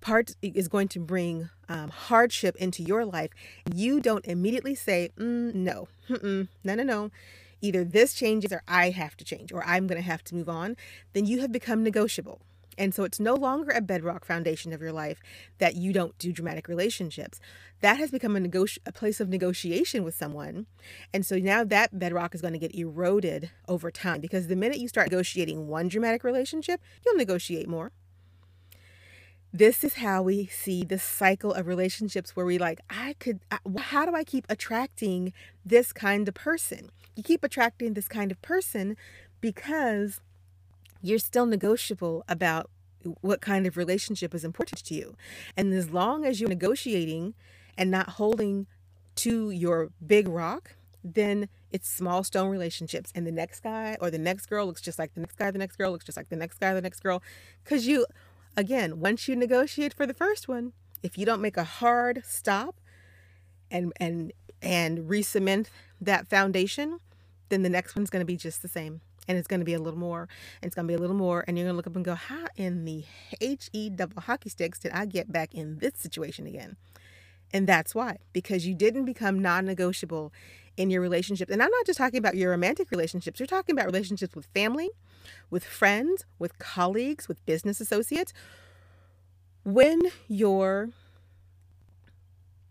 part 0.00 0.36
is 0.42 0.68
going 0.68 0.86
to 0.86 1.00
bring 1.00 1.48
um, 1.68 1.88
hardship 1.88 2.54
into 2.56 2.82
your 2.82 3.04
life, 3.04 3.30
you 3.74 4.00
don't 4.00 4.24
immediately 4.26 4.74
say, 4.74 5.10
mm, 5.18 5.52
no, 5.54 5.88
Mm-mm, 6.08 6.48
no, 6.62 6.74
no, 6.74 6.82
no. 6.82 7.10
Either 7.62 7.82
this 7.82 8.14
changes 8.14 8.52
or 8.52 8.62
I 8.68 8.90
have 8.90 9.16
to 9.16 9.24
change 9.24 9.50
or 9.50 9.64
I'm 9.66 9.86
going 9.86 10.00
to 10.00 10.06
have 10.06 10.22
to 10.24 10.34
move 10.34 10.48
on, 10.48 10.76
then 11.14 11.26
you 11.26 11.40
have 11.40 11.50
become 11.50 11.82
negotiable. 11.82 12.40
And 12.78 12.94
so 12.94 13.04
it's 13.04 13.20
no 13.20 13.34
longer 13.34 13.72
a 13.72 13.80
bedrock 13.80 14.24
foundation 14.24 14.72
of 14.72 14.80
your 14.80 14.92
life 14.92 15.20
that 15.58 15.76
you 15.76 15.92
don't 15.92 16.16
do 16.18 16.32
dramatic 16.32 16.68
relationships. 16.68 17.40
That 17.80 17.98
has 17.98 18.10
become 18.10 18.36
a, 18.36 18.40
negoti- 18.40 18.78
a 18.86 18.92
place 18.92 19.20
of 19.20 19.28
negotiation 19.28 20.04
with 20.04 20.14
someone. 20.14 20.66
And 21.12 21.24
so 21.24 21.36
now 21.36 21.64
that 21.64 21.98
bedrock 21.98 22.34
is 22.34 22.42
going 22.42 22.52
to 22.52 22.58
get 22.58 22.74
eroded 22.74 23.50
over 23.68 23.90
time 23.90 24.20
because 24.20 24.48
the 24.48 24.56
minute 24.56 24.78
you 24.78 24.88
start 24.88 25.10
negotiating 25.10 25.68
one 25.68 25.88
dramatic 25.88 26.24
relationship, 26.24 26.80
you'll 27.04 27.16
negotiate 27.16 27.68
more 27.68 27.92
this 29.52 29.82
is 29.84 29.94
how 29.94 30.20
we 30.20 30.46
see 30.46 30.84
the 30.84 30.98
cycle 30.98 31.52
of 31.52 31.66
relationships 31.66 32.36
where 32.36 32.44
we 32.44 32.58
like 32.58 32.80
i 32.90 33.14
could 33.18 33.40
how 33.78 34.04
do 34.04 34.14
i 34.14 34.22
keep 34.22 34.44
attracting 34.50 35.32
this 35.64 35.92
kind 35.92 36.28
of 36.28 36.34
person 36.34 36.90
you 37.14 37.22
keep 37.22 37.42
attracting 37.42 37.94
this 37.94 38.08
kind 38.08 38.30
of 38.30 38.40
person 38.42 38.96
because 39.40 40.20
you're 41.06 41.18
still 41.18 41.46
negotiable 41.46 42.24
about 42.28 42.70
what 43.20 43.40
kind 43.40 43.66
of 43.66 43.76
relationship 43.76 44.34
is 44.34 44.44
important 44.44 44.84
to 44.84 44.94
you. 44.94 45.14
And 45.56 45.72
as 45.72 45.90
long 45.90 46.24
as 46.24 46.40
you're 46.40 46.48
negotiating 46.48 47.34
and 47.78 47.90
not 47.90 48.10
holding 48.10 48.66
to 49.16 49.50
your 49.50 49.90
big 50.04 50.28
rock 50.28 50.76
then 51.08 51.48
it's 51.70 51.88
small 51.88 52.24
stone 52.24 52.50
relationships. 52.50 53.12
And 53.14 53.24
the 53.24 53.30
next 53.30 53.60
guy 53.60 53.96
or 54.00 54.10
the 54.10 54.18
next 54.18 54.46
girl 54.46 54.66
looks 54.66 54.80
just 54.80 54.98
like 54.98 55.14
the 55.14 55.20
next 55.20 55.36
guy 55.36 55.52
the 55.52 55.58
next 55.58 55.76
girl 55.76 55.92
looks 55.92 56.04
just 56.04 56.16
like 56.16 56.30
the 56.30 56.36
next 56.36 56.58
guy 56.58 56.74
the 56.74 56.82
next 56.82 56.98
girl. 56.98 57.22
Because 57.62 57.86
you 57.86 58.06
Again, 58.56 59.00
once 59.00 59.28
you 59.28 59.36
negotiate 59.36 59.92
for 59.92 60.06
the 60.06 60.14
first 60.14 60.48
one, 60.48 60.72
if 61.02 61.18
you 61.18 61.26
don't 61.26 61.42
make 61.42 61.58
a 61.58 61.64
hard 61.64 62.22
stop 62.24 62.80
and 63.70 63.92
and 63.98 64.32
and 64.62 65.10
re-cement 65.10 65.68
that 66.00 66.26
foundation, 66.26 66.98
then 67.50 67.62
the 67.62 67.68
next 67.68 67.94
one's 67.94 68.08
going 68.08 68.22
to 68.22 68.26
be 68.26 68.36
just 68.36 68.62
the 68.62 68.68
same. 68.68 69.02
And 69.28 69.36
it's 69.36 69.48
going 69.48 69.60
to 69.60 69.66
be 69.66 69.74
a 69.74 69.80
little 69.80 69.98
more, 69.98 70.28
it's 70.62 70.74
going 70.74 70.86
to 70.86 70.90
be 70.90 70.94
a 70.94 71.00
little 71.00 71.16
more, 71.16 71.44
and 71.46 71.58
you're 71.58 71.64
going 71.64 71.72
to 71.72 71.76
look 71.76 71.86
up 71.86 71.96
and 71.96 72.04
go, 72.04 72.14
how 72.14 72.46
in 72.56 72.84
the 72.84 73.04
H 73.40 73.68
E 73.72 73.90
double 73.90 74.22
hockey 74.22 74.48
sticks 74.48 74.78
did 74.78 74.92
I 74.92 75.04
get 75.04 75.32
back 75.32 75.54
in 75.54 75.78
this 75.78 75.94
situation 75.96 76.46
again? 76.46 76.76
And 77.52 77.66
that's 77.66 77.94
why, 77.94 78.18
because 78.32 78.66
you 78.66 78.74
didn't 78.74 79.04
become 79.04 79.40
non 79.40 79.64
negotiable 79.64 80.32
in 80.76 80.90
your 80.90 81.00
relationships. 81.00 81.50
And 81.50 81.62
I'm 81.62 81.70
not 81.70 81.86
just 81.86 81.98
talking 81.98 82.18
about 82.18 82.36
your 82.36 82.50
romantic 82.50 82.90
relationships, 82.90 83.40
you're 83.40 83.46
talking 83.46 83.74
about 83.74 83.86
relationships 83.86 84.36
with 84.36 84.46
family, 84.46 84.90
with 85.50 85.64
friends, 85.64 86.24
with 86.38 86.58
colleagues, 86.58 87.28
with 87.28 87.44
business 87.46 87.80
associates. 87.80 88.32
When 89.64 90.02
your 90.28 90.90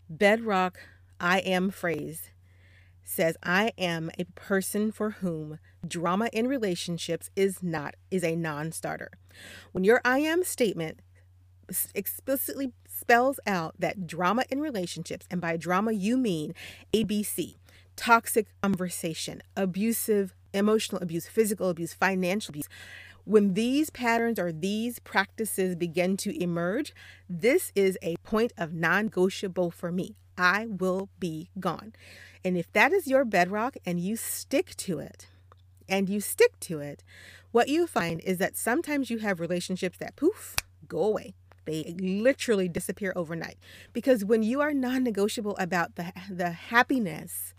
bedrock 0.08 0.78
I 1.20 1.40
am 1.40 1.70
phrase 1.70 2.30
says 3.06 3.36
I 3.42 3.72
am 3.78 4.10
a 4.18 4.24
person 4.34 4.92
for 4.92 5.10
whom 5.10 5.58
drama 5.86 6.28
in 6.32 6.48
relationships 6.48 7.30
is 7.36 7.62
not 7.62 7.94
is 8.10 8.24
a 8.24 8.36
non-starter. 8.36 9.10
When 9.72 9.84
your 9.84 10.00
I 10.04 10.18
am 10.18 10.44
statement 10.44 11.00
explicitly 11.94 12.72
spells 12.88 13.40
out 13.46 13.74
that 13.78 14.06
drama 14.06 14.44
in 14.50 14.60
relationships 14.60 15.26
and 15.30 15.40
by 15.40 15.56
drama 15.56 15.92
you 15.92 16.16
mean 16.16 16.54
ABC, 16.92 17.56
toxic 17.96 18.46
conversation, 18.62 19.42
abusive 19.56 20.34
emotional 20.52 21.02
abuse, 21.02 21.26
physical 21.26 21.68
abuse, 21.68 21.94
financial 21.94 22.52
abuse. 22.52 22.68
When 23.24 23.54
these 23.54 23.90
patterns 23.90 24.38
or 24.38 24.52
these 24.52 24.98
practices 25.00 25.74
begin 25.74 26.16
to 26.18 26.42
emerge, 26.42 26.94
this 27.28 27.72
is 27.74 27.98
a 28.02 28.16
point 28.22 28.52
of 28.56 28.72
non 28.72 29.06
negotiable 29.06 29.70
for 29.70 29.90
me. 29.90 30.16
I 30.38 30.66
will 30.66 31.08
be 31.18 31.50
gone. 31.58 31.94
And 32.44 32.56
if 32.56 32.72
that 32.72 32.92
is 32.92 33.06
your 33.06 33.24
bedrock 33.24 33.76
and 33.84 33.98
you 33.98 34.16
stick 34.16 34.76
to 34.76 34.98
it, 34.98 35.26
and 35.88 36.08
you 36.08 36.20
stick 36.20 36.58
to 36.60 36.80
it, 36.80 37.02
what 37.52 37.68
you 37.68 37.86
find 37.86 38.20
is 38.20 38.38
that 38.38 38.56
sometimes 38.56 39.10
you 39.10 39.18
have 39.18 39.40
relationships 39.40 39.98
that 39.98 40.16
poof, 40.16 40.56
go 40.88 41.04
away. 41.04 41.34
They 41.64 41.96
literally 41.98 42.68
disappear 42.68 43.12
overnight. 43.16 43.58
Because 43.92 44.24
when 44.24 44.42
you 44.42 44.60
are 44.60 44.72
non 44.72 45.02
negotiable 45.02 45.56
about 45.58 45.96
the, 45.96 46.12
the 46.30 46.50
happiness 46.50 47.54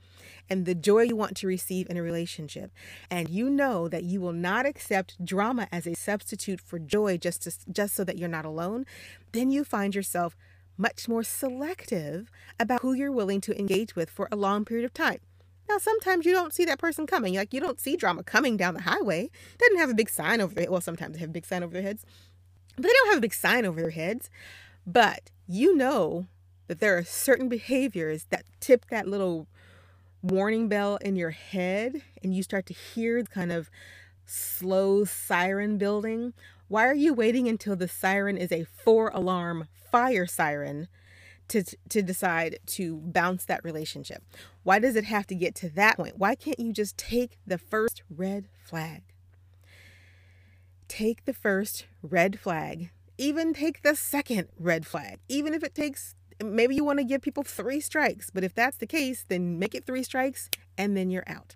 and 0.49 0.65
the 0.65 0.75
joy 0.75 1.01
you 1.01 1.15
want 1.15 1.35
to 1.37 1.47
receive 1.47 1.89
in 1.89 1.97
a 1.97 2.01
relationship, 2.01 2.71
and 3.09 3.29
you 3.29 3.49
know 3.49 3.89
that 3.89 4.03
you 4.03 4.21
will 4.21 4.33
not 4.33 4.65
accept 4.65 5.23
drama 5.23 5.67
as 5.71 5.85
a 5.85 5.93
substitute 5.93 6.61
for 6.61 6.79
joy 6.79 7.17
just, 7.17 7.43
to, 7.43 7.71
just 7.71 7.95
so 7.95 8.05
that 8.05 8.17
you're 8.17 8.29
not 8.29 8.45
alone, 8.45 8.85
then 9.33 9.51
you 9.51 9.65
find 9.65 9.93
yourself 9.93 10.37
much 10.77 11.07
more 11.07 11.23
selective 11.23 12.29
about 12.59 12.81
who 12.81 12.93
you're 12.93 13.11
willing 13.11 13.41
to 13.41 13.59
engage 13.59 13.95
with 13.95 14.09
for 14.09 14.27
a 14.31 14.35
long 14.35 14.65
period 14.65 14.85
of 14.85 14.93
time. 14.93 15.19
Now, 15.69 15.77
sometimes 15.79 16.25
you 16.25 16.31
don't 16.31 16.53
see 16.53 16.65
that 16.65 16.79
person 16.79 17.05
coming. 17.07 17.35
Like 17.35 17.53
you 17.53 17.59
don't 17.59 17.79
see 17.79 17.97
drama 17.97 18.23
coming 18.23 18.55
down 18.55 18.73
the 18.73 18.81
highway. 18.81 19.29
Doesn't 19.57 19.77
have 19.77 19.89
a 19.89 19.95
big 19.95 20.09
sign 20.09 20.39
over 20.39 20.53
their 20.53 20.71
well, 20.71 20.81
sometimes 20.81 21.15
they 21.15 21.19
have 21.19 21.29
a 21.29 21.33
big 21.33 21.45
sign 21.45 21.63
over 21.63 21.73
their 21.73 21.81
heads. 21.81 22.05
But 22.75 22.83
they 22.83 22.89
don't 22.93 23.09
have 23.09 23.17
a 23.17 23.21
big 23.21 23.33
sign 23.33 23.65
over 23.65 23.81
their 23.81 23.91
heads. 23.91 24.29
But 24.85 25.31
you 25.47 25.75
know 25.75 26.27
that 26.67 26.79
there 26.79 26.97
are 26.97 27.03
certain 27.03 27.49
behaviors 27.49 28.25
that 28.29 28.45
tip 28.59 28.85
that 28.89 29.07
little 29.07 29.47
warning 30.21 30.67
bell 30.67 30.97
in 30.97 31.15
your 31.15 31.31
head 31.31 32.01
and 32.23 32.35
you 32.35 32.43
start 32.43 32.65
to 32.65 32.73
hear 32.73 33.21
the 33.21 33.29
kind 33.29 33.51
of 33.51 33.69
slow 34.25 35.05
siren 35.05 35.77
building. 35.77 36.33
Why 36.67 36.85
are 36.85 36.95
you 36.95 37.13
waiting 37.13 37.47
until 37.47 37.75
the 37.75 37.87
siren 37.87 38.37
is 38.37 38.51
a 38.51 38.65
four 38.65 39.09
alarm 39.13 39.67
fire 39.91 40.25
siren 40.25 40.87
to 41.47 41.63
to 41.89 42.01
decide 42.01 42.59
to 42.67 42.97
bounce 42.97 43.45
that 43.45 43.63
relationship? 43.63 44.23
Why 44.63 44.79
does 44.79 44.95
it 44.95 45.05
have 45.05 45.27
to 45.27 45.35
get 45.35 45.55
to 45.55 45.69
that 45.69 45.97
point? 45.97 46.17
Why 46.17 46.35
can't 46.35 46.59
you 46.59 46.73
just 46.73 46.97
take 46.97 47.37
the 47.47 47.57
first 47.57 48.03
red 48.09 48.49
flag? 48.57 49.03
Take 50.87 51.25
the 51.25 51.33
first 51.33 51.85
red 52.01 52.39
flag. 52.39 52.91
Even 53.17 53.53
take 53.53 53.81
the 53.81 53.95
second 53.95 54.49
red 54.59 54.85
flag. 54.85 55.19
Even 55.29 55.53
if 55.53 55.63
it 55.63 55.73
takes 55.73 56.15
maybe 56.43 56.75
you 56.75 56.83
want 56.83 56.99
to 56.99 57.05
give 57.05 57.21
people 57.21 57.43
three 57.43 57.79
strikes, 57.79 58.29
but 58.29 58.43
if 58.43 58.53
that's 58.53 58.77
the 58.77 58.85
case, 58.85 59.25
then 59.27 59.57
make 59.57 59.73
it 59.73 59.85
three 59.85 60.03
strikes 60.03 60.49
and 60.77 60.95
then 60.95 61.09
you're 61.09 61.23
out. 61.27 61.55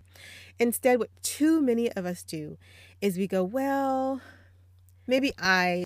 Instead, 0.58 0.98
what 0.98 1.10
too 1.22 1.60
many 1.60 1.92
of 1.92 2.04
us 2.04 2.22
do 2.22 2.56
is 3.00 3.16
we 3.16 3.26
go, 3.26 3.44
well, 3.44 4.20
maybe 5.06 5.32
I 5.38 5.84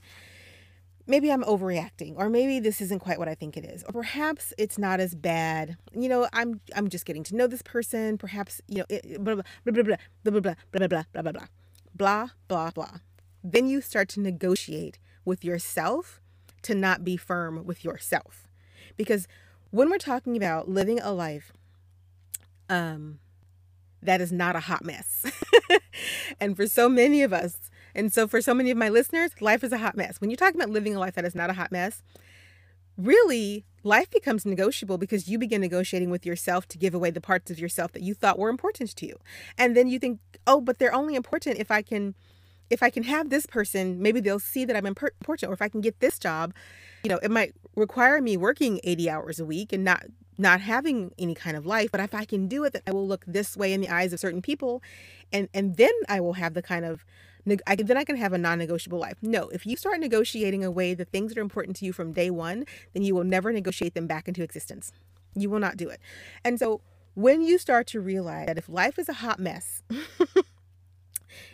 maybe 1.07 1.31
I'm 1.31 1.45
overreacting 1.45 2.15
or 2.17 2.29
maybe 2.29 2.59
this 2.59 2.81
isn't 2.81 2.99
quite 3.01 3.19
what 3.19 3.29
I 3.29 3.35
think 3.35 3.57
it 3.57 3.65
is 3.65 3.85
or 3.85 3.93
perhaps 3.93 4.53
it's 4.59 4.79
not 4.79 5.01
as 5.01 5.15
bad. 5.15 5.77
You 5.93 6.09
know, 6.09 6.29
I'm 6.33 6.61
I'm 6.75 6.89
just 6.89 7.07
getting 7.07 7.25
to 7.25 7.37
know 7.37 7.47
this 7.47 7.63
person, 7.63 8.19
perhaps, 8.19 8.61
you 8.69 8.79
know, 8.79 9.19
blah, 9.19 9.35
blah, 9.37 9.45
blah, 9.65 9.73
blah, 9.73 9.83
blah, 9.83 9.97
blah, 10.25 10.41
blah, 10.41 10.55
blah, 10.73 10.87
blah, 10.89 11.23
blah, 11.23 11.33
blah, 11.33 11.47
blah, 11.95 12.29
blah, 12.49 12.71
blah. 12.71 12.99
Then 13.45 13.69
you 13.69 13.81
start 13.81 14.09
to 14.11 14.21
negotiate 14.21 14.99
with 15.25 15.45
yourself 15.45 16.21
to 16.63 16.75
not 16.75 17.05
be 17.05 17.17
firm 17.17 17.65
with 17.65 17.85
yourself. 17.85 18.49
Because 18.97 19.29
when 19.71 19.91
we're 19.91 19.99
talking 19.99 20.37
about 20.37 20.69
living 20.69 20.99
a 21.01 21.13
life 21.13 21.53
um 22.69 23.21
that 24.03 24.21
is 24.21 24.33
not 24.33 24.57
a 24.57 24.61
hot 24.61 24.85
mess. 24.85 25.25
and 26.41 26.57
for 26.57 26.67
so 26.67 26.89
many 26.89 27.23
of 27.23 27.33
us, 27.33 27.71
and 27.97 28.13
so, 28.13 28.29
for 28.29 28.43
so 28.43 28.53
many 28.53 28.71
of 28.71 28.77
my 28.77 28.91
listeners, 28.91 29.31
life 29.41 29.65
is 29.65 29.73
a 29.73 29.79
hot 29.79 29.97
mess. 29.97 30.21
When 30.21 30.29
you're 30.29 30.37
talking 30.37 30.61
about 30.61 30.71
living 30.71 30.95
a 30.95 31.01
life 31.01 31.15
that 31.15 31.25
is 31.25 31.35
not 31.35 31.49
a 31.49 31.55
hot 31.55 31.73
mess, 31.73 32.03
really, 32.99 33.65
life 33.83 34.11
becomes 34.11 34.45
negotiable 34.45 34.99
because 34.99 35.29
you 35.29 35.39
begin 35.39 35.63
negotiating 35.63 36.11
with 36.11 36.27
yourself 36.27 36.69
to 36.69 36.79
give 36.79 36.95
away 36.95 37.11
the 37.11 37.23
parts 37.23 37.51
of 37.51 37.59
yourself 37.59 37.93
that 37.93 38.03
you 38.03 38.13
thought 38.13 38.39
were 38.39 38.51
important 38.51 38.95
to 38.95 39.07
you. 39.07 39.19
And 39.57 39.75
then 39.75 39.89
you 39.89 39.99
think, 39.99 40.21
oh, 40.47 40.61
but 40.61 40.79
they're 40.79 40.95
only 40.95 41.15
important 41.15 41.59
if 41.59 41.71
I 41.71 41.81
can. 41.81 42.15
If 42.69 42.83
I 42.83 42.91
can 42.91 43.05
have 43.05 43.31
this 43.31 43.47
person, 43.47 44.03
maybe 44.03 44.19
they'll 44.19 44.41
see 44.41 44.65
that 44.65 44.75
I'm 44.75 44.87
important. 44.87 45.45
Or 45.45 45.53
if 45.53 45.63
I 45.63 45.69
can 45.69 45.81
get 45.81 46.01
this 46.01 46.19
job, 46.19 46.53
you 47.05 47.09
know, 47.09 47.19
it 47.19 47.31
might 47.31 47.55
require 47.77 48.21
me 48.21 48.37
working 48.37 48.81
80 48.83 49.09
hours 49.09 49.39
a 49.39 49.45
week 49.45 49.73
and 49.73 49.85
not 49.85 50.05
not 50.39 50.61
having 50.61 51.13
any 51.19 51.35
kind 51.35 51.57
of 51.57 51.65
life 51.65 51.91
but 51.91 51.99
if 51.99 52.15
i 52.15 52.23
can 52.23 52.47
do 52.47 52.63
it 52.65 52.75
then 52.75 52.83
i 52.87 52.91
will 52.91 53.09
look 53.09 53.25
this 53.27 53.57
way 53.57 53.73
in 53.73 53.81
the 53.81 53.89
eyes 53.89 54.13
of 54.13 54.21
certain 54.21 54.43
people 54.43 54.83
and 55.33 55.49
and 55.55 55.79
then 55.79 55.93
i 56.11 56.21
will 56.21 56.35
have 56.35 56.53
the 56.53 56.61
kind 56.61 56.85
of 56.85 57.07
I, 57.67 57.77
then 57.77 57.97
I 57.97 58.05
can 58.05 58.17
have 58.17 58.33
a 58.33 58.39
non 58.39 58.59
negotiable 58.59 58.99
life. 58.99 59.19
No, 59.23 59.49
if 59.49 59.67
you 59.67 59.77
start 59.77 60.01
negotiating 60.01 60.65
away 60.65 60.95
the 60.95 61.05
things 61.05 61.33
that 61.33 61.39
are 61.39 61.43
important 61.43 61.77
to 61.77 61.85
you 61.85 61.93
from 61.93 62.13
day 62.13 62.31
one, 62.31 62.65
then 62.93 63.03
you 63.03 63.15
will 63.15 63.25
never 63.25 63.53
negotiate 63.53 63.95
them 63.95 64.07
back 64.07 64.29
into 64.29 64.43
existence. 64.43 64.93
You 65.35 65.51
will 65.51 65.61
not 65.61 65.77
do 65.77 65.89
it. 65.89 66.01
And 66.45 66.59
so 66.59 66.81
when 67.15 67.43
you 67.43 67.59
start 67.59 67.87
to 67.89 68.01
realize 68.01 68.47
that 68.47 68.59
if 68.59 68.69
life 68.69 68.99
is 68.99 69.09
a 69.09 69.15
hot 69.15 69.39
mess, 69.39 69.83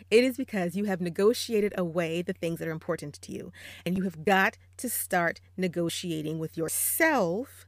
it 0.09 0.23
is 0.23 0.37
because 0.37 0.75
you 0.75 0.85
have 0.85 1.01
negotiated 1.01 1.73
away 1.77 2.21
the 2.21 2.33
things 2.33 2.59
that 2.59 2.67
are 2.67 2.71
important 2.71 3.21
to 3.21 3.31
you. 3.31 3.51
And 3.85 3.97
you 3.97 4.03
have 4.03 4.25
got 4.25 4.57
to 4.77 4.89
start 4.89 5.39
negotiating 5.57 6.39
with 6.39 6.57
yourself 6.57 7.65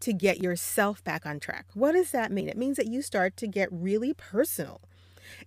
to 0.00 0.12
get 0.12 0.42
yourself 0.42 1.02
back 1.04 1.24
on 1.24 1.40
track. 1.40 1.66
What 1.74 1.92
does 1.92 2.10
that 2.10 2.32
mean? 2.32 2.48
It 2.48 2.56
means 2.56 2.76
that 2.76 2.88
you 2.88 3.02
start 3.02 3.36
to 3.38 3.46
get 3.46 3.68
really 3.72 4.12
personal 4.12 4.80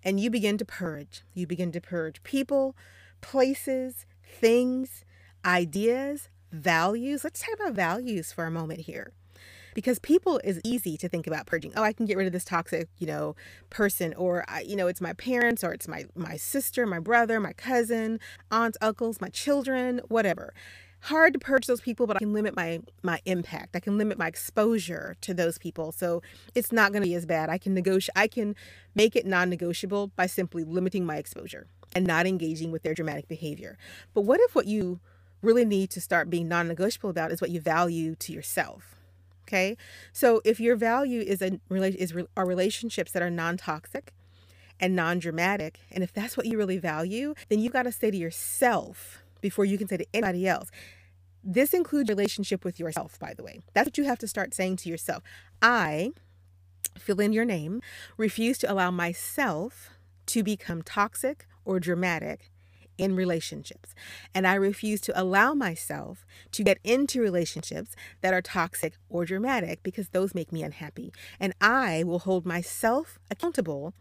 and 0.04 0.20
you 0.20 0.30
begin 0.30 0.58
to 0.58 0.65
purge. 0.65 1.24
You 1.34 1.48
begin 1.48 1.72
to 1.74 1.82
purge 1.82 2.24
people, 2.24 2.75
places, 3.22 4.06
things, 4.24 5.06
ideas, 5.44 6.30
values. 6.51 7.24
Let's 7.24 7.42
talk 7.42 7.56
about 7.56 7.74
values 7.74 8.32
for 8.32 8.46
a 8.46 8.51
moment 8.51 8.82
here. 8.82 9.12
Because 9.74 10.00
people 10.00 10.39
is 10.46 10.62
easy 10.63 10.96
to 10.96 11.10
think 11.10 11.27
about 11.27 11.48
purging. 11.48 11.74
Oh, 11.75 11.84
I 11.84 11.92
can 11.92 12.06
get 12.06 12.15
rid 12.15 12.27
of 12.27 12.32
this 12.34 12.46
toxic, 12.46 12.88
you 12.98 13.06
know, 13.06 13.36
person, 13.70 14.13
or 14.13 14.46
I, 14.48 14.62
you 14.62 14.77
know, 14.77 14.88
it's 14.88 15.01
my 15.01 15.12
parents, 15.12 15.65
or 15.65 15.74
it's 15.74 15.86
my 15.86 16.06
my 16.15 16.38
sister, 16.38 16.86
my 16.86 17.00
brother, 17.00 17.42
my 17.42 17.51
cousin, 17.51 18.22
aunts, 18.50 18.77
uncles, 18.80 19.20
my 19.20 19.27
children, 19.27 20.00
whatever 20.08 20.54
hard 21.02 21.34
to 21.34 21.40
purge 21.40 21.68
those 21.68 21.82
people, 21.82 22.08
but 22.08 22.16
I 22.16 22.20
can 22.20 22.34
limit 22.34 22.56
my 22.56 22.80
my 23.04 23.20
impact. 23.25 23.75
I 23.75 23.80
can 23.80 23.98
limit 23.98 24.18
my 24.18 24.28
exposure 24.28 25.16
to 25.22 25.34
those 25.34 25.58
people. 25.58 25.92
So 25.92 26.22
it's 26.54 26.72
not 26.72 26.92
going 26.92 27.04
to 27.04 27.08
be 27.08 27.16
as 27.16 27.25
bad. 27.25 27.50
I 27.50 27.58
can 27.58 27.74
negotiate 27.74 28.14
I 28.16 28.28
can 28.28 28.56
make 28.96 29.16
it 29.16 29.25
non-negotiable 29.25 30.08
by 30.16 30.25
simply 30.25 30.64
limiting 30.64 31.06
my 31.06 31.18
exposure 31.18 31.68
and 31.94 32.06
not 32.06 32.25
engaging 32.25 32.72
with 32.72 32.84
their 32.84 32.94
dramatic 32.94 33.28
behavior. 33.28 33.78
But 34.14 34.22
what 34.22 34.40
if 34.42 34.56
what 34.56 34.68
you 34.68 35.00
really 35.42 35.66
need 35.66 35.90
to 35.92 36.02
start 36.02 36.30
being 36.30 36.48
non-negotiable 36.48 37.10
about 37.10 37.32
is 37.32 37.40
what 37.40 37.52
you 37.52 37.62
value 37.62 38.16
to 38.16 38.34
yourself? 38.34 38.96
Okay? 39.48 39.78
So 40.12 40.42
if 40.44 40.60
your 40.60 40.75
value 40.75 41.22
is 41.22 41.42
a 41.42 41.60
is 41.70 42.14
are 42.36 42.46
relationships 42.46 43.12
that 43.12 43.22
are 43.22 43.30
non-toxic 43.30 44.12
and 44.80 44.96
non-dramatic, 44.96 45.80
and 45.92 46.04
if 46.04 46.12
that's 46.12 46.36
what 46.36 46.48
you 46.48 46.58
really 46.58 46.78
value, 46.78 47.36
then 47.50 47.60
you 47.60 47.70
got 47.70 47.84
to 47.84 47.92
say 47.92 48.12
to 48.12 48.18
yourself 48.18 49.22
before 49.46 49.64
you 49.64 49.78
can 49.78 49.88
say 49.88 49.98
to 49.98 50.08
anybody 50.12 50.48
else. 50.48 50.72
This 51.44 51.72
includes 51.72 52.10
relationship 52.10 52.66
with 52.66 52.80
yourself, 52.80 53.20
by 53.20 53.36
the 53.36 53.44
way. 53.44 53.60
That's 53.75 53.86
what 53.86 53.98
you 54.00 54.06
have 54.06 54.18
to 54.20 54.28
start 54.28 54.56
saying 54.56 54.78
to 54.78 54.90
yourself. 54.90 55.22
I, 55.62 56.14
fill 56.98 57.20
in 57.20 57.32
your 57.32 57.46
name, 57.46 57.80
refuse 58.18 58.58
to 58.60 58.72
allow 58.74 58.90
myself 58.90 59.92
to 60.34 60.42
become 60.42 60.82
toxic 60.82 61.46
or 61.64 61.80
dramatic 61.80 62.50
in 62.98 63.16
relationships. 63.16 63.94
And 64.34 64.48
I 64.48 64.56
refuse 64.56 65.00
to 65.02 65.22
allow 65.22 65.54
myself 65.54 66.25
to 66.54 66.64
get 66.64 66.80
into 66.84 67.22
relationships 67.22 67.96
that 68.22 68.34
are 68.34 68.42
toxic 68.42 68.94
or 69.10 69.25
dramatic 69.25 69.84
because 69.84 70.10
those 70.10 70.34
make 70.34 70.52
me 70.52 70.64
unhappy. 70.64 71.14
And 71.40 71.54
I 71.62 72.04
will 72.04 72.20
hold 72.20 72.48
myself 72.48 73.20
accountable 73.30 73.94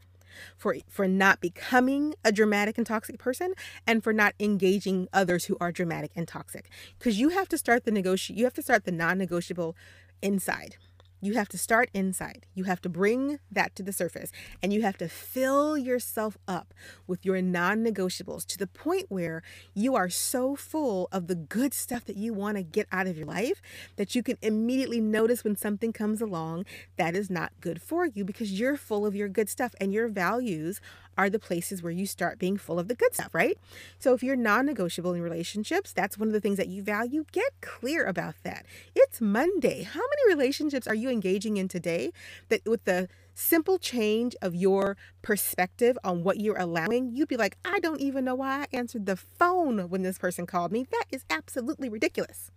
for 0.56 0.76
for 0.88 1.06
not 1.08 1.40
becoming 1.40 2.14
a 2.24 2.32
dramatic 2.32 2.78
and 2.78 2.86
toxic 2.86 3.18
person 3.18 3.54
and 3.86 4.02
for 4.02 4.12
not 4.12 4.34
engaging 4.40 5.08
others 5.12 5.46
who 5.46 5.56
are 5.60 5.72
dramatic 5.72 6.10
and 6.16 6.28
toxic. 6.28 6.70
Cuz 7.00 7.18
you 7.18 7.30
have 7.30 7.48
to 7.48 7.58
start 7.58 7.84
the 7.84 7.90
negotiate 7.90 8.38
you 8.38 8.44
have 8.44 8.54
to 8.54 8.62
start 8.62 8.84
the 8.84 8.92
non-negotiable 8.92 9.76
inside. 10.22 10.76
You 11.24 11.32
have 11.32 11.48
to 11.48 11.58
start 11.58 11.88
inside. 11.94 12.44
You 12.52 12.64
have 12.64 12.82
to 12.82 12.90
bring 12.90 13.38
that 13.50 13.74
to 13.76 13.82
the 13.82 13.94
surface 13.94 14.30
and 14.62 14.74
you 14.74 14.82
have 14.82 14.98
to 14.98 15.08
fill 15.08 15.78
yourself 15.78 16.36
up 16.46 16.74
with 17.06 17.24
your 17.24 17.40
non 17.40 17.82
negotiables 17.82 18.44
to 18.48 18.58
the 18.58 18.66
point 18.66 19.06
where 19.08 19.42
you 19.72 19.94
are 19.94 20.10
so 20.10 20.54
full 20.54 21.08
of 21.12 21.26
the 21.26 21.34
good 21.34 21.72
stuff 21.72 22.04
that 22.04 22.16
you 22.16 22.34
want 22.34 22.58
to 22.58 22.62
get 22.62 22.86
out 22.92 23.06
of 23.06 23.16
your 23.16 23.24
life 23.24 23.62
that 23.96 24.14
you 24.14 24.22
can 24.22 24.36
immediately 24.42 25.00
notice 25.00 25.44
when 25.44 25.56
something 25.56 25.94
comes 25.94 26.20
along 26.20 26.66
that 26.98 27.16
is 27.16 27.30
not 27.30 27.52
good 27.58 27.80
for 27.80 28.04
you 28.04 28.22
because 28.22 28.60
you're 28.60 28.76
full 28.76 29.06
of 29.06 29.16
your 29.16 29.28
good 29.30 29.48
stuff 29.48 29.74
and 29.80 29.94
your 29.94 30.08
values 30.08 30.78
are 31.16 31.30
the 31.30 31.38
places 31.38 31.82
where 31.82 31.92
you 31.92 32.06
start 32.06 32.38
being 32.38 32.56
full 32.56 32.78
of 32.78 32.88
the 32.88 32.94
good 32.94 33.14
stuff, 33.14 33.34
right? 33.34 33.58
So 33.98 34.14
if 34.14 34.22
you're 34.22 34.36
non 34.36 34.66
negotiable 34.66 35.14
in 35.14 35.22
relationships, 35.22 35.92
that's 35.92 36.18
one 36.18 36.28
of 36.28 36.34
the 36.34 36.40
things 36.40 36.56
that 36.56 36.68
you 36.68 36.82
value. 36.82 37.24
Get 37.32 37.60
clear 37.60 38.04
about 38.04 38.34
that. 38.42 38.66
It's 38.94 39.20
Monday. 39.20 39.82
How 39.82 40.00
many 40.00 40.34
relationships 40.34 40.86
are 40.86 40.94
you 40.94 41.10
engaging 41.10 41.56
in 41.56 41.68
today 41.68 42.12
that 42.48 42.64
with 42.66 42.84
the 42.84 43.08
simple 43.34 43.78
change 43.78 44.36
of 44.40 44.54
your 44.54 44.96
perspective 45.22 45.98
on 46.04 46.22
what 46.22 46.40
you're 46.40 46.56
allowing, 46.56 47.10
you'd 47.12 47.28
be 47.28 47.36
like, 47.36 47.56
I 47.64 47.80
don't 47.80 48.00
even 48.00 48.24
know 48.24 48.34
why 48.34 48.60
I 48.62 48.76
answered 48.76 49.06
the 49.06 49.16
phone 49.16 49.88
when 49.88 50.02
this 50.02 50.18
person 50.18 50.46
called 50.46 50.72
me. 50.72 50.86
That 50.90 51.06
is 51.10 51.24
absolutely 51.28 51.88
ridiculous. 51.88 52.50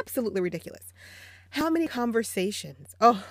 Absolutely 0.00 0.40
ridiculous. 0.40 0.92
How 1.50 1.70
many 1.70 1.86
conversations? 1.86 2.96
Oh, 3.00 3.24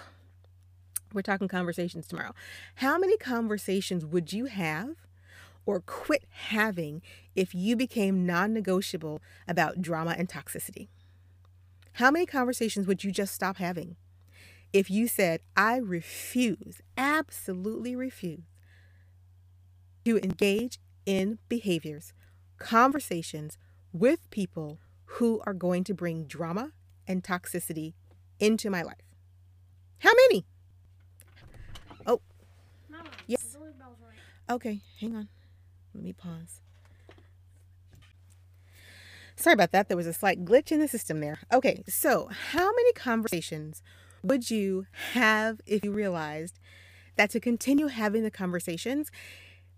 we're 1.15 1.22
talking 1.22 1.48
conversations 1.48 2.07
tomorrow. 2.07 2.34
How 2.75 2.98
many 2.98 3.17
conversations 3.17 4.05
would 4.05 4.34
you 4.34 4.45
have 4.45 4.95
or 5.65 5.79
quit 5.79 6.25
having 6.29 7.01
if 7.36 7.55
you 7.55 7.75
became 7.75 8.25
non 8.25 8.53
negotiable 8.53 9.22
about 9.48 9.81
drama 9.81 10.15
and 10.17 10.27
toxicity? 10.27 10.89
How 11.93 12.12
many 12.12 12.25
conversations 12.25 12.86
would 12.86 13.03
you 13.03 13.12
just 13.12 13.34
stop 13.34 13.57
having 13.57 13.95
if 14.74 14.91
you 14.91 15.07
said, 15.07 15.39
I 15.55 15.77
refuse, 15.77 16.81
absolutely 16.98 17.95
refuse 17.95 18.41
to 20.03 20.17
engage 20.17 20.79
in 21.05 21.39
behaviors, 21.48 22.13
conversations 22.57 23.57
with 23.93 24.29
people 24.29 24.79
who 25.05 25.41
are 25.45 25.53
going 25.53 25.86
to 25.86 25.93
bring 25.93 26.25
drama 26.25 26.72
and 27.07 27.24
toxicity 27.24 27.93
into 28.39 28.69
my 28.69 28.81
life? 28.81 28.98
How 30.00 30.12
many? 30.27 30.45
Yes. 33.27 33.57
Okay, 34.50 34.82
hang 35.00 35.16
on. 35.16 35.28
Let 35.94 36.04
me 36.04 36.14
pause. 36.14 36.62
Sorry 39.36 39.54
about 39.54 39.72
that. 39.72 39.88
There 39.88 39.98
was 39.98 40.08
a 40.08 40.14
slight 40.14 40.46
glitch 40.46 40.72
in 40.72 40.80
the 40.80 40.88
system 40.88 41.20
there. 41.20 41.40
Okay, 41.52 41.84
so 41.88 42.30
how 42.52 42.66
many 42.66 42.94
conversations 42.94 43.82
would 44.24 44.50
you 44.50 44.88
have 45.14 45.62
if 45.66 45.84
you 45.84 45.92
realized 45.92 46.60
that 47.15 47.30
to 47.32 47.39
continue 47.39 47.88
having 47.88 48.24
the 48.24 48.32
conversations 48.32 49.12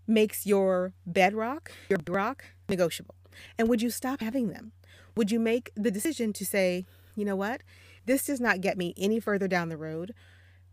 makes 0.06 0.46
your 0.46 0.92
bedrock, 1.06 1.72
your 1.88 1.98
rock, 2.08 2.44
negotiable? 2.68 3.14
And 3.58 3.68
would 3.68 3.82
you 3.82 3.90
stop 3.90 4.20
having 4.20 4.48
them? 4.48 4.72
Would 5.16 5.30
you 5.30 5.40
make 5.40 5.70
the 5.74 5.90
decision 5.90 6.32
to 6.34 6.46
say, 6.46 6.86
you 7.16 7.24
know 7.24 7.36
what? 7.36 7.62
This 8.06 8.26
does 8.26 8.40
not 8.40 8.60
get 8.60 8.78
me 8.78 8.94
any 8.96 9.18
further 9.18 9.48
down 9.48 9.68
the 9.68 9.76
road 9.76 10.14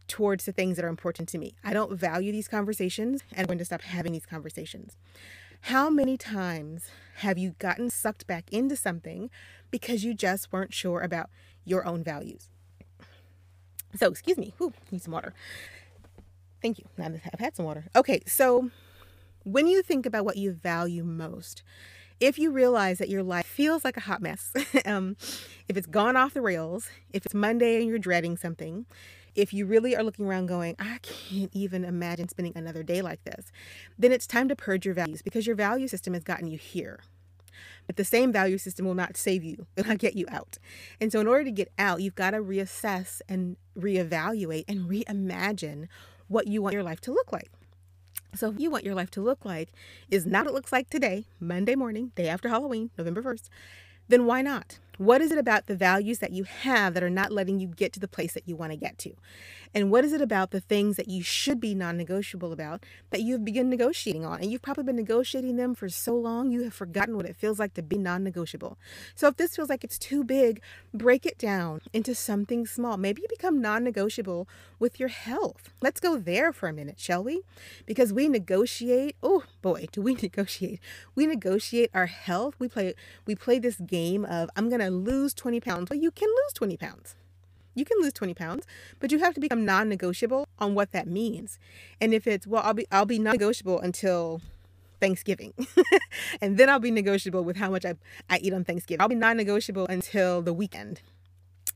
towards 0.08 0.46
the 0.46 0.52
things 0.52 0.76
that 0.76 0.86
are 0.86 0.90
important 0.90 1.30
to 1.30 1.38
me. 1.38 1.56
I 1.64 1.74
don't 1.74 1.98
value 1.98 2.32
these 2.32 2.48
conversations 2.48 3.24
and 3.32 3.42
I'm 3.42 3.46
going 3.48 3.60
to 3.60 3.66
stop 3.66 3.82
having 3.82 4.14
these 4.14 4.26
conversations. 4.26 4.98
How 5.62 5.90
many 5.90 6.18
times 6.18 6.90
have 7.18 7.38
you 7.38 7.56
gotten 7.58 7.90
sucked 7.90 8.28
back 8.28 8.46
into 8.52 8.76
something 8.76 9.30
because 9.72 10.04
you 10.04 10.14
just 10.14 10.52
weren't 10.52 10.74
sure 10.74 11.02
about 11.02 11.30
your 11.64 11.86
own 11.86 12.04
values? 12.04 12.50
So, 13.96 14.08
excuse 14.08 14.38
me. 14.38 14.54
Ooh, 14.62 14.74
need 14.92 15.02
some 15.02 15.14
water. 15.14 15.34
Thank 16.62 16.80
you. 16.80 16.86
I've 17.00 17.40
had 17.40 17.56
some 17.56 17.66
water. 17.66 17.86
Okay, 17.96 18.22
so 18.28 18.70
when 19.44 19.68
you 19.68 19.82
think 19.82 20.06
about 20.06 20.26
what 20.26 20.38
you 20.38 20.52
value 20.52 21.04
most, 21.04 21.64
if 22.20 22.40
you 22.40 22.52
realize 22.52 22.98
that 22.98 23.10
your 23.10 23.24
life 23.24 23.46
feels 23.46 23.84
like 23.84 23.98
a 23.98 24.02
hot 24.02 24.22
mess, 24.22 24.52
um, 24.86 25.18
if 25.68 25.78
it's 25.78 25.88
gone 25.88 26.16
off 26.16 26.34
the 26.34 26.42
rails, 26.42 26.90
if 27.12 27.26
it's 27.26 27.36
Monday 27.36 27.78
and 27.78 27.88
you're 27.88 28.00
dreading 28.00 28.38
something, 28.38 28.86
if 29.36 29.54
you 29.54 29.66
really 29.66 29.96
are 29.96 30.04
looking 30.04 30.26
around 30.26 30.48
going, 30.48 30.76
I 30.80 31.00
can't 31.02 31.52
even 31.54 31.84
imagine 31.84 32.30
spending 32.30 32.54
another 32.56 32.84
day 32.84 33.02
like 33.02 33.24
this, 33.24 33.52
then 34.00 34.12
it's 34.12 34.26
time 34.26 34.48
to 34.50 34.56
purge 34.56 34.86
your 34.86 34.96
values 34.96 35.22
because 35.22 35.46
your 35.46 35.56
value 35.56 35.88
system 35.88 36.14
has 36.14 36.24
gotten 36.24 36.48
you 36.48 36.58
here. 36.58 37.00
But 37.88 37.98
the 37.98 38.06
same 38.06 38.32
value 38.32 38.58
system 38.58 38.86
will 38.86 38.96
not 38.96 39.18
save 39.18 39.44
you, 39.44 39.68
it 39.76 39.84
will 39.84 39.90
not 39.90 40.00
get 40.00 40.16
you 40.16 40.26
out. 40.30 40.58
And 41.00 41.12
so, 41.12 41.20
in 41.20 41.28
order 41.28 41.44
to 41.44 41.52
get 41.52 41.72
out, 41.78 42.02
you've 42.02 42.16
got 42.16 42.32
to 42.32 42.38
reassess 42.38 43.22
and 43.30 43.58
reevaluate 43.78 44.66
and 44.68 44.90
reimagine 44.90 45.88
what 46.28 46.48
you 46.48 46.62
want 46.62 46.74
your 46.74 46.84
life 46.84 47.02
to 47.02 47.12
look 47.12 47.32
like. 47.32 47.52
So, 48.34 48.50
if 48.50 48.60
you 48.60 48.72
want 48.72 48.84
your 48.84 48.96
life 48.96 49.12
to 49.12 49.22
look 49.22 49.46
like 49.46 49.72
is 50.10 50.26
not 50.26 50.46
what 50.46 50.52
it 50.52 50.56
looks 50.56 50.72
like 50.72 50.90
today, 50.90 51.26
Monday 51.40 51.76
morning, 51.76 52.12
day 52.16 52.28
after 52.28 52.50
Halloween, 52.50 52.90
November 52.98 53.22
1st, 53.22 53.50
then 54.08 54.26
why 54.26 54.42
not? 54.42 54.80
What 54.98 55.22
is 55.22 55.32
it 55.32 55.38
about 55.38 55.68
the 55.68 55.76
values 55.76 56.20
that 56.20 56.32
you 56.32 56.44
have 56.46 56.94
that 56.94 57.04
are 57.04 57.10
not 57.10 57.32
letting 57.32 57.60
you 57.60 57.68
get 57.68 57.92
to 57.94 58.00
the 58.00 58.08
place 58.08 58.34
that 58.34 58.48
you 58.48 58.56
want 58.56 58.72
to 58.72 58.78
get 58.78 58.98
to? 59.00 59.14
And 59.74 59.92
what 59.92 60.06
is 60.06 60.14
it 60.14 60.22
about 60.22 60.52
the 60.52 60.62
things 60.62 60.98
that 60.98 61.08
you 61.08 61.24
should 61.24 61.60
be 61.60 61.76
non 61.76 61.98
negotiable 61.98 62.52
about 62.54 62.84
that 63.12 63.22
you've 63.22 63.46
begun 63.46 63.70
negotiating 63.70 64.26
on? 64.26 64.42
And 64.42 64.52
you've 64.52 64.62
probably 64.62 64.84
been 64.84 64.96
negotiating 64.96 65.56
them 65.56 65.76
for 65.76 65.90
so 65.90 66.16
long, 66.16 66.52
you 66.52 66.64
have 66.64 66.74
forgotten 66.74 67.16
what 67.16 67.26
it 67.26 67.36
feels 67.36 67.60
like 67.60 67.74
to 67.76 67.82
be 67.84 67.98
non 67.98 68.24
negotiable. 68.24 68.78
So 69.16 69.28
if 69.28 69.38
this 69.38 69.56
feels 69.56 69.70
like 69.70 69.84
it's 69.84 70.00
too 70.00 70.24
big, 70.24 70.62
break 70.94 71.26
it 71.26 71.38
down 71.38 71.82
into 71.94 72.16
something 72.16 72.66
small. 72.66 72.98
Maybe 72.98 73.22
you 73.22 73.28
become 73.30 73.62
non 73.62 73.84
negotiable 73.84 74.48
with 74.80 75.00
your 75.00 75.10
health. 75.10 75.70
Let's 75.82 76.00
go 76.00 76.18
there 76.18 76.54
for 76.54 76.70
a 76.70 76.74
minute, 76.74 77.00
shall 77.00 77.24
we? 77.24 77.42
Because 77.86 78.14
we 78.14 78.30
negotiate, 78.30 79.16
oh 79.24 79.44
boy, 79.62 79.88
do 79.92 80.02
we 80.02 80.16
negotiate. 80.22 80.80
We 81.16 81.28
negotiate 81.28 81.92
our 81.94 82.08
health. 82.08 82.56
We 82.60 82.68
play 82.68 82.94
we 83.26 83.36
play 83.36 83.60
this 83.60 83.78
game 83.78 84.26
of 84.26 84.50
I'm 84.56 84.70
gonna 84.70 84.90
lose 84.92 85.34
20 85.34 85.60
pounds. 85.62 85.90
Well, 85.90 86.00
you 86.00 86.12
can 86.12 86.30
lose 86.30 86.54
20 86.54 86.78
pounds 86.78 87.16
you 87.76 87.86
can 87.86 87.98
lose 88.02 88.14
20 88.14 88.34
pounds, 88.34 88.66
but 89.00 89.12
you 89.12 89.20
have 89.20 89.34
to 89.36 89.40
become 89.40 89.66
non-negotiable 89.66 90.48
on 90.60 90.74
what 90.74 90.92
that 90.94 91.08
means. 91.08 91.60
And 92.02 92.14
if 92.14 92.26
it's, 92.26 92.48
well, 92.48 92.64
I'll 92.66 92.74
be, 92.74 92.88
I'll 92.92 93.06
be 93.06 93.20
non-negotiable 93.20 93.80
until 93.82 94.42
Thanksgiving. 95.00 95.54
and 96.42 96.58
then 96.58 96.70
I'll 96.70 96.80
be 96.80 96.92
negotiable 96.92 97.44
with 97.44 97.58
how 97.58 97.70
much 97.70 97.86
I, 97.86 97.96
I 98.30 98.40
eat 98.40 98.54
on 98.54 98.64
Thanksgiving. 98.64 99.02
I'll 99.02 99.10
be 99.10 99.16
non-negotiable 99.16 99.88
until 99.88 100.42
the 100.42 100.54
weekend. 100.54 101.02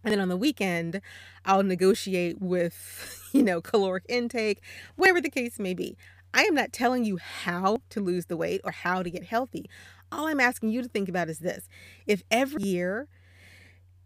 And 0.04 0.14
then 0.14 0.22
on 0.22 0.30
the 0.30 0.38
weekend, 0.38 1.02
I'll 1.46 1.64
negotiate 1.64 2.42
with, 2.42 3.30
you 3.34 3.44
know, 3.44 3.62
caloric 3.62 4.06
intake, 4.08 4.62
whatever 4.96 5.22
the 5.22 5.30
case 5.30 5.60
may 5.60 5.74
be. 5.74 5.98
I 6.34 6.44
am 6.44 6.54
not 6.54 6.72
telling 6.72 7.06
you 7.06 7.18
how 7.18 7.82
to 7.90 8.02
lose 8.02 8.28
the 8.28 8.38
weight 8.38 8.62
or 8.64 8.72
how 8.72 9.04
to 9.04 9.10
get 9.10 9.24
healthy. 9.24 9.70
All 10.12 10.28
I'm 10.28 10.40
asking 10.40 10.70
you 10.70 10.82
to 10.82 10.88
think 10.88 11.10
about 11.10 11.30
is 11.30 11.40
this. 11.40 11.68
If 12.06 12.24
every 12.32 12.64
year 12.64 13.08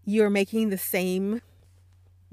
you're 0.06 0.30
making 0.30 0.70
the 0.70 0.78
same 0.78 1.42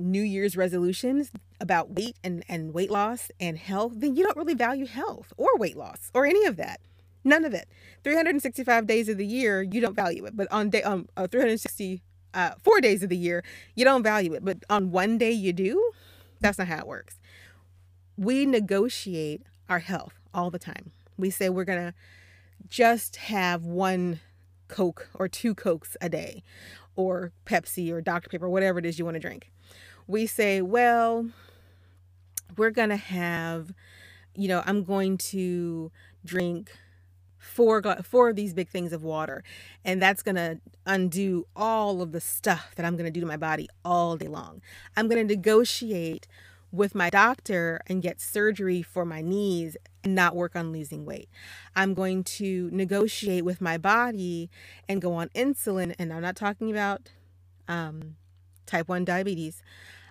New 0.00 0.22
Year's 0.22 0.56
resolutions 0.56 1.30
about 1.60 1.90
weight 1.90 2.16
and, 2.24 2.44
and 2.48 2.72
weight 2.72 2.90
loss 2.90 3.30
and 3.38 3.58
health, 3.58 3.92
then 3.96 4.16
you 4.16 4.24
don't 4.24 4.36
really 4.36 4.54
value 4.54 4.86
health 4.86 5.32
or 5.36 5.48
weight 5.56 5.76
loss 5.76 6.10
or 6.14 6.26
any 6.26 6.44
of 6.46 6.56
that. 6.56 6.80
None 7.22 7.44
of 7.44 7.52
it. 7.52 7.68
365 8.02 8.86
days 8.86 9.08
of 9.08 9.18
the 9.18 9.26
year, 9.26 9.62
you 9.62 9.80
don't 9.80 9.94
value 9.94 10.24
it. 10.24 10.36
But 10.36 10.50
on 10.50 10.70
day 10.70 10.82
um 10.82 11.08
uh, 11.16 11.26
360 11.26 12.02
uh, 12.32 12.52
four 12.62 12.80
days 12.80 13.02
of 13.02 13.08
the 13.08 13.16
year, 13.16 13.44
you 13.74 13.84
don't 13.84 14.02
value 14.02 14.32
it. 14.34 14.44
But 14.44 14.58
on 14.70 14.90
one 14.90 15.18
day 15.18 15.32
you 15.32 15.52
do. 15.52 15.92
That's 16.40 16.58
not 16.58 16.68
how 16.68 16.78
it 16.78 16.86
works. 16.86 17.18
We 18.16 18.46
negotiate 18.46 19.42
our 19.68 19.80
health 19.80 20.14
all 20.32 20.50
the 20.50 20.58
time. 20.58 20.92
We 21.18 21.28
say 21.30 21.48
we're 21.50 21.64
gonna 21.64 21.94
just 22.68 23.16
have 23.16 23.64
one 23.64 24.20
Coke 24.68 25.08
or 25.14 25.28
two 25.28 25.54
Cokes 25.54 25.96
a 26.00 26.08
day, 26.08 26.42
or 26.94 27.32
Pepsi 27.44 27.90
or 27.90 28.00
Dr. 28.00 28.30
Pepper, 28.30 28.48
whatever 28.48 28.78
it 28.78 28.86
is 28.86 28.98
you 28.98 29.04
want 29.04 29.16
to 29.16 29.20
drink 29.20 29.50
we 30.10 30.26
say, 30.26 30.60
well, 30.62 31.26
we're 32.56 32.70
going 32.70 32.90
to 32.90 32.96
have, 32.96 33.72
you 34.34 34.48
know, 34.48 34.62
I'm 34.66 34.84
going 34.84 35.18
to 35.18 35.92
drink 36.24 36.72
four 37.38 37.82
four 38.02 38.30
of 38.30 38.36
these 38.36 38.52
big 38.54 38.68
things 38.68 38.92
of 38.92 39.02
water 39.02 39.42
and 39.84 40.00
that's 40.02 40.22
going 40.22 40.36
to 40.36 40.60
undo 40.86 41.46
all 41.56 42.02
of 42.02 42.12
the 42.12 42.20
stuff 42.20 42.72
that 42.76 42.84
I'm 42.86 42.96
going 42.96 43.06
to 43.06 43.10
do 43.10 43.20
to 43.20 43.26
my 43.26 43.38
body 43.38 43.68
all 43.84 44.16
day 44.16 44.28
long. 44.28 44.60
I'm 44.96 45.08
going 45.08 45.26
to 45.26 45.34
negotiate 45.36 46.28
with 46.72 46.94
my 46.94 47.10
doctor 47.10 47.80
and 47.86 48.02
get 48.02 48.20
surgery 48.20 48.82
for 48.82 49.04
my 49.04 49.22
knees 49.22 49.76
and 50.04 50.14
not 50.14 50.36
work 50.36 50.56
on 50.56 50.72
losing 50.72 51.04
weight. 51.06 51.28
I'm 51.76 51.94
going 51.94 52.24
to 52.24 52.70
negotiate 52.72 53.44
with 53.44 53.60
my 53.60 53.78
body 53.78 54.50
and 54.88 55.02
go 55.02 55.14
on 55.14 55.30
insulin. 55.30 55.94
And 55.98 56.12
I'm 56.12 56.22
not 56.22 56.36
talking 56.36 56.70
about 56.70 57.10
um, 57.68 58.16
type 58.66 58.88
1 58.88 59.04
diabetes. 59.04 59.62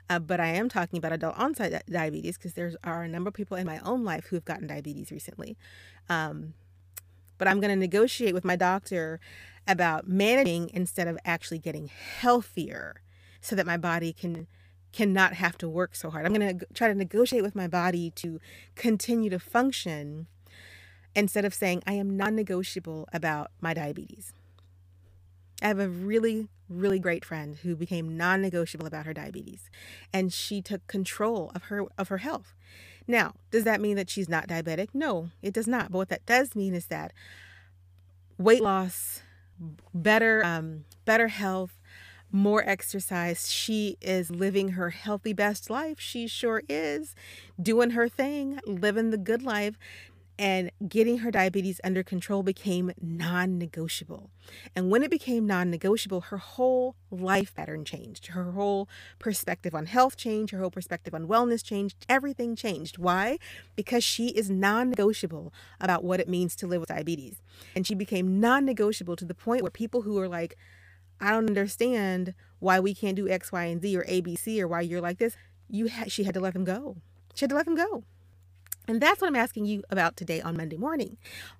Uh, 0.09 0.19
but 0.19 0.39
I 0.39 0.47
am 0.47 0.69
talking 0.69 0.97
about 0.97 1.13
adult 1.13 1.37
onset 1.37 1.83
diabetes 1.87 2.37
because 2.37 2.53
there 2.53 2.73
are 2.83 3.03
a 3.03 3.07
number 3.07 3.27
of 3.27 3.35
people 3.35 3.55
in 3.57 3.67
my 3.67 3.79
own 3.79 4.03
life 4.03 4.25
who 4.27 4.35
have 4.35 4.45
gotten 4.45 4.67
diabetes 4.67 5.11
recently. 5.11 5.55
Um, 6.09 6.53
but 7.37 7.47
I'm 7.47 7.59
going 7.59 7.69
to 7.69 7.75
negotiate 7.75 8.33
with 8.33 8.43
my 8.43 8.55
doctor 8.55 9.19
about 9.67 10.07
managing 10.07 10.71
instead 10.73 11.07
of 11.07 11.17
actually 11.25 11.59
getting 11.59 11.87
healthier 11.87 13.01
so 13.39 13.55
that 13.55 13.65
my 13.65 13.77
body 13.77 14.11
can 14.11 14.47
cannot 14.91 15.33
have 15.33 15.55
to 15.59 15.69
work 15.69 15.93
so 15.93 16.09
hard. 16.09 16.25
I'm 16.25 16.33
going 16.33 16.57
to 16.57 16.65
try 16.73 16.87
to 16.87 16.95
negotiate 16.95 17.43
with 17.43 17.55
my 17.55 17.67
body 17.67 18.09
to 18.15 18.39
continue 18.75 19.29
to 19.29 19.37
function 19.37 20.25
instead 21.15 21.45
of 21.45 21.53
saying 21.53 21.83
I 21.85 21.93
am 21.93 22.17
non-negotiable 22.17 23.07
about 23.13 23.51
my 23.61 23.75
diabetes. 23.75 24.33
I 25.61 25.67
have 25.67 25.79
a 25.79 25.89
really 25.89 26.47
really 26.69 26.99
great 26.99 27.25
friend 27.25 27.57
who 27.63 27.75
became 27.75 28.15
non-negotiable 28.15 28.85
about 28.85 29.05
her 29.05 29.13
diabetes 29.13 29.69
and 30.13 30.31
she 30.31 30.61
took 30.61 30.85
control 30.87 31.51
of 31.55 31.63
her 31.63 31.83
of 31.97 32.09
her 32.09 32.19
health. 32.19 32.53
Now, 33.07 33.33
does 33.49 33.63
that 33.63 33.81
mean 33.81 33.95
that 33.95 34.09
she's 34.09 34.29
not 34.29 34.47
diabetic? 34.47 34.89
No, 34.93 35.31
it 35.41 35.53
does 35.53 35.67
not. 35.67 35.91
But 35.91 35.97
what 35.97 36.09
that 36.09 36.25
does 36.27 36.55
mean 36.55 36.75
is 36.75 36.85
that 36.87 37.11
weight 38.37 38.61
loss, 38.61 39.23
better 39.93 40.45
um, 40.45 40.85
better 41.05 41.27
health, 41.29 41.79
more 42.31 42.63
exercise. 42.67 43.51
She 43.51 43.97
is 43.99 44.29
living 44.29 44.69
her 44.69 44.91
healthy 44.91 45.33
best 45.33 45.69
life. 45.71 45.99
She 45.99 46.27
sure 46.27 46.61
is 46.69 47.15
doing 47.59 47.91
her 47.91 48.07
thing, 48.07 48.59
living 48.65 49.09
the 49.09 49.17
good 49.17 49.41
life 49.41 49.77
and 50.39 50.71
getting 50.87 51.17
her 51.17 51.31
diabetes 51.31 51.81
under 51.83 52.01
control 52.01 52.43
became 52.43 52.93
non 53.01 53.57
negotiable. 53.57 54.31
And 54.73 54.89
when 54.89 55.03
it 55.03 55.11
became 55.11 55.45
non 55.45 55.69
negotiable, 55.69 56.21
her 56.21 56.37
whole 56.37 56.95
life 57.11 57.53
pattern 57.53 57.83
changed. 57.83 58.27
Her 58.27 58.51
whole 58.51 58.87
perspective 59.19 59.75
on 59.75 59.85
health 59.85 60.15
changed. 60.15 60.53
Her 60.53 60.61
whole 60.61 60.71
perspective 60.71 61.13
on 61.13 61.27
wellness 61.27 61.61
changed. 61.61 62.05
Everything 62.07 62.55
changed. 62.55 62.97
Why? 62.97 63.37
Because 63.75 64.01
she 64.01 64.29
is 64.29 64.49
non 64.49 64.89
negotiable 64.89 65.53
about 65.81 66.05
what 66.05 66.21
it 66.21 66.29
means 66.29 66.55
to 66.55 66.67
live 66.67 66.79
with 66.79 66.89
diabetes. 66.89 67.41
And 67.75 67.85
she 67.85 67.93
became 67.93 68.39
non 68.39 68.63
negotiable 68.63 69.17
to 69.17 69.25
the 69.25 69.35
point 69.35 69.61
where 69.61 69.71
people 69.71 70.03
who 70.03 70.17
are 70.19 70.29
like, 70.29 70.57
I 71.19 71.31
don't 71.31 71.49
understand 71.49 72.33
why 72.59 72.79
we 72.79 72.95
can't 72.95 73.17
do 73.17 73.27
X, 73.27 73.51
Y, 73.51 73.65
and 73.65 73.81
Z 73.81 73.97
or 73.97 74.05
ABC 74.05 74.61
or 74.61 74.69
why 74.69 74.81
you're 74.81 75.01
like 75.01 75.17
this, 75.17 75.35
you 75.69 75.89
ha- 75.89 76.05
she 76.07 76.23
had 76.23 76.33
to 76.33 76.39
let 76.39 76.53
them 76.53 76.63
go. 76.63 76.95
She 77.33 77.43
had 77.43 77.49
to 77.49 77.57
let 77.57 77.65
them 77.65 77.75
go. 77.75 78.05
And 78.89 78.99
that's 78.99 79.21
what 79.21 79.27
I'm 79.27 79.35
asking 79.35 79.65
you 79.65 79.83
about 79.91 80.17
today 80.17 80.41
on 80.41 80.57
Monday 80.57 80.75
morning. 80.75 81.17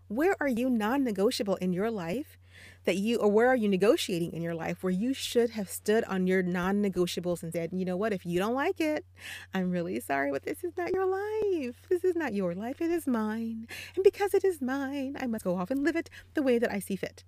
Where 0.08 0.36
are 0.40 0.48
you 0.48 0.68
non 0.68 1.04
negotiable 1.04 1.58
in 1.58 1.74
your 1.74 1.92
life 1.92 2.40
that 2.86 2.98
you, 2.98 3.18
or 3.18 3.30
where 3.30 3.48
are 3.48 3.56
you 3.56 3.70
negotiating 3.70 4.34
in 4.34 4.42
your 4.42 4.56
life 4.56 4.84
where 4.84 4.90
you 4.90 5.14
should 5.14 5.52
have 5.52 5.70
stood 5.70 6.04
on 6.06 6.26
your 6.26 6.42
non 6.42 6.82
negotiables 6.82 7.44
and 7.44 7.54
said, 7.54 7.70
you 7.72 7.86
know 7.86 7.96
what, 7.96 8.14
if 8.14 8.26
you 8.26 8.40
don't 8.40 8.56
like 8.56 8.82
it, 8.82 9.06
I'm 9.54 9.70
really 9.70 10.00
sorry, 10.00 10.32
but 10.32 10.42
this 10.42 10.64
is 10.64 10.74
not 10.76 10.92
your 10.92 11.06
life. 11.06 11.76
This 11.88 12.04
is 12.04 12.16
not 12.16 12.34
your 12.34 12.56
life. 12.56 12.82
It 12.82 12.90
is 12.90 13.06
mine. 13.06 13.68
And 13.96 14.04
because 14.04 14.34
it 14.34 14.44
is 14.44 14.60
mine, 14.60 15.16
I 15.20 15.28
must 15.28 15.44
go 15.44 15.56
off 15.56 15.70
and 15.70 15.84
live 15.84 15.96
it 15.96 16.10
the 16.34 16.42
way 16.42 16.58
that 16.58 16.72
I 16.72 16.80
see 16.80 16.96
fit. 16.96 17.24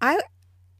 I 0.00 0.22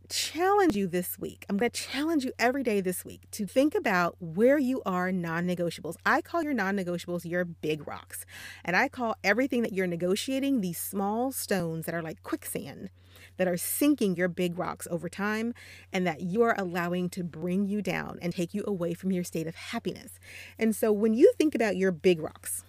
challenge 0.07 0.77
you 0.77 0.87
this 0.87 1.19
week. 1.19 1.45
I'm 1.49 1.57
going 1.57 1.71
to 1.71 1.81
challenge 1.81 2.25
you 2.25 2.33
every 2.39 2.63
day 2.63 2.81
this 2.81 3.05
week 3.05 3.31
to 3.33 3.47
think 3.47 3.75
about 3.75 4.17
where 4.21 4.59
you 4.59 4.83
are 4.87 5.13
non 5.13 5.47
negotiables. 5.47 5.97
I 6.05 6.21
call 6.23 6.43
your 6.43 6.55
non 6.55 6.77
negotiables 6.77 7.25
your 7.25 7.45
big 7.45 7.87
rocks. 7.87 8.25
And 8.65 8.77
I 8.77 8.89
call 8.89 9.17
everything 9.23 9.63
that 9.63 9.73
you're 9.73 9.87
negotiating 9.87 10.61
these 10.61 10.79
small 10.79 11.33
stones 11.33 11.87
that 11.87 11.95
are 11.95 12.03
like 12.03 12.23
quicksand 12.23 12.91
that 13.37 13.49
are 13.49 13.57
sinking 13.57 14.17
your 14.17 14.29
big 14.29 14.59
rocks 14.59 14.89
over 14.91 15.09
time 15.09 15.55
and 15.93 16.07
that 16.07 16.21
you 16.21 16.43
are 16.43 16.55
allowing 16.59 17.09
to 17.11 17.25
bring 17.25 17.67
you 17.67 17.83
down 17.83 18.19
and 18.23 18.33
take 18.33 18.55
you 18.55 18.65
away 18.67 18.95
from 18.95 19.13
your 19.13 19.25
state 19.25 19.47
of 19.47 19.55
happiness. 19.55 20.19
And 20.59 20.75
so 20.75 20.93
when 20.93 21.15
you 21.15 21.33
think 21.37 21.55
about 21.55 21.77
your 21.77 21.93
big 21.93 22.21
rocks, 22.21 22.65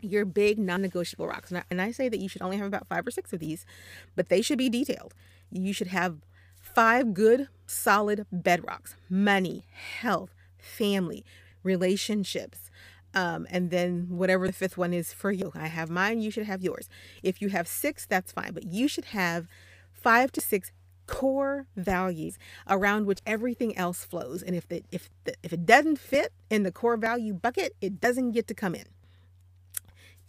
your 0.00 0.24
big 0.24 0.58
non 0.58 0.82
negotiable 0.82 1.26
rocks, 1.26 1.50
and 1.50 1.58
I, 1.58 1.64
and 1.70 1.80
I 1.82 1.90
say 1.90 2.08
that 2.08 2.18
you 2.18 2.28
should 2.28 2.42
only 2.42 2.56
have 2.56 2.66
about 2.66 2.88
five 2.88 3.06
or 3.06 3.10
six 3.10 3.32
of 3.32 3.40
these, 3.40 3.66
but 4.16 4.28
they 4.28 4.42
should 4.42 4.58
be 4.58 4.68
detailed. 4.68 5.14
You 5.50 5.72
should 5.72 5.88
have 5.88 6.18
Five 6.74 7.14
good, 7.14 7.48
solid 7.66 8.26
bedrocks 8.34 8.94
money, 9.10 9.64
health, 10.00 10.30
family, 10.58 11.24
relationships. 11.64 12.70
Um, 13.14 13.46
and 13.50 13.70
then 13.70 14.06
whatever 14.10 14.46
the 14.46 14.52
fifth 14.52 14.78
one 14.78 14.94
is 14.94 15.12
for 15.12 15.32
you. 15.32 15.52
I 15.54 15.66
have 15.68 15.90
mine, 15.90 16.20
you 16.20 16.30
should 16.30 16.46
have 16.46 16.62
yours. 16.62 16.88
If 17.22 17.42
you 17.42 17.48
have 17.48 17.68
six, 17.68 18.06
that's 18.06 18.32
fine, 18.32 18.52
but 18.52 18.64
you 18.66 18.88
should 18.88 19.06
have 19.06 19.48
five 19.92 20.32
to 20.32 20.40
six 20.40 20.72
core 21.08 21.66
values 21.76 22.38
around 22.68 23.06
which 23.06 23.20
everything 23.26 23.76
else 23.76 24.04
flows. 24.04 24.42
And 24.42 24.54
if 24.56 24.68
the, 24.68 24.84
if 24.92 25.10
the, 25.24 25.34
if 25.42 25.52
it 25.52 25.66
doesn't 25.66 25.98
fit 25.98 26.32
in 26.50 26.62
the 26.62 26.72
core 26.72 26.96
value 26.96 27.34
bucket, 27.34 27.74
it 27.80 28.00
doesn't 28.00 28.32
get 28.32 28.46
to 28.48 28.54
come 28.54 28.76
in. 28.76 28.84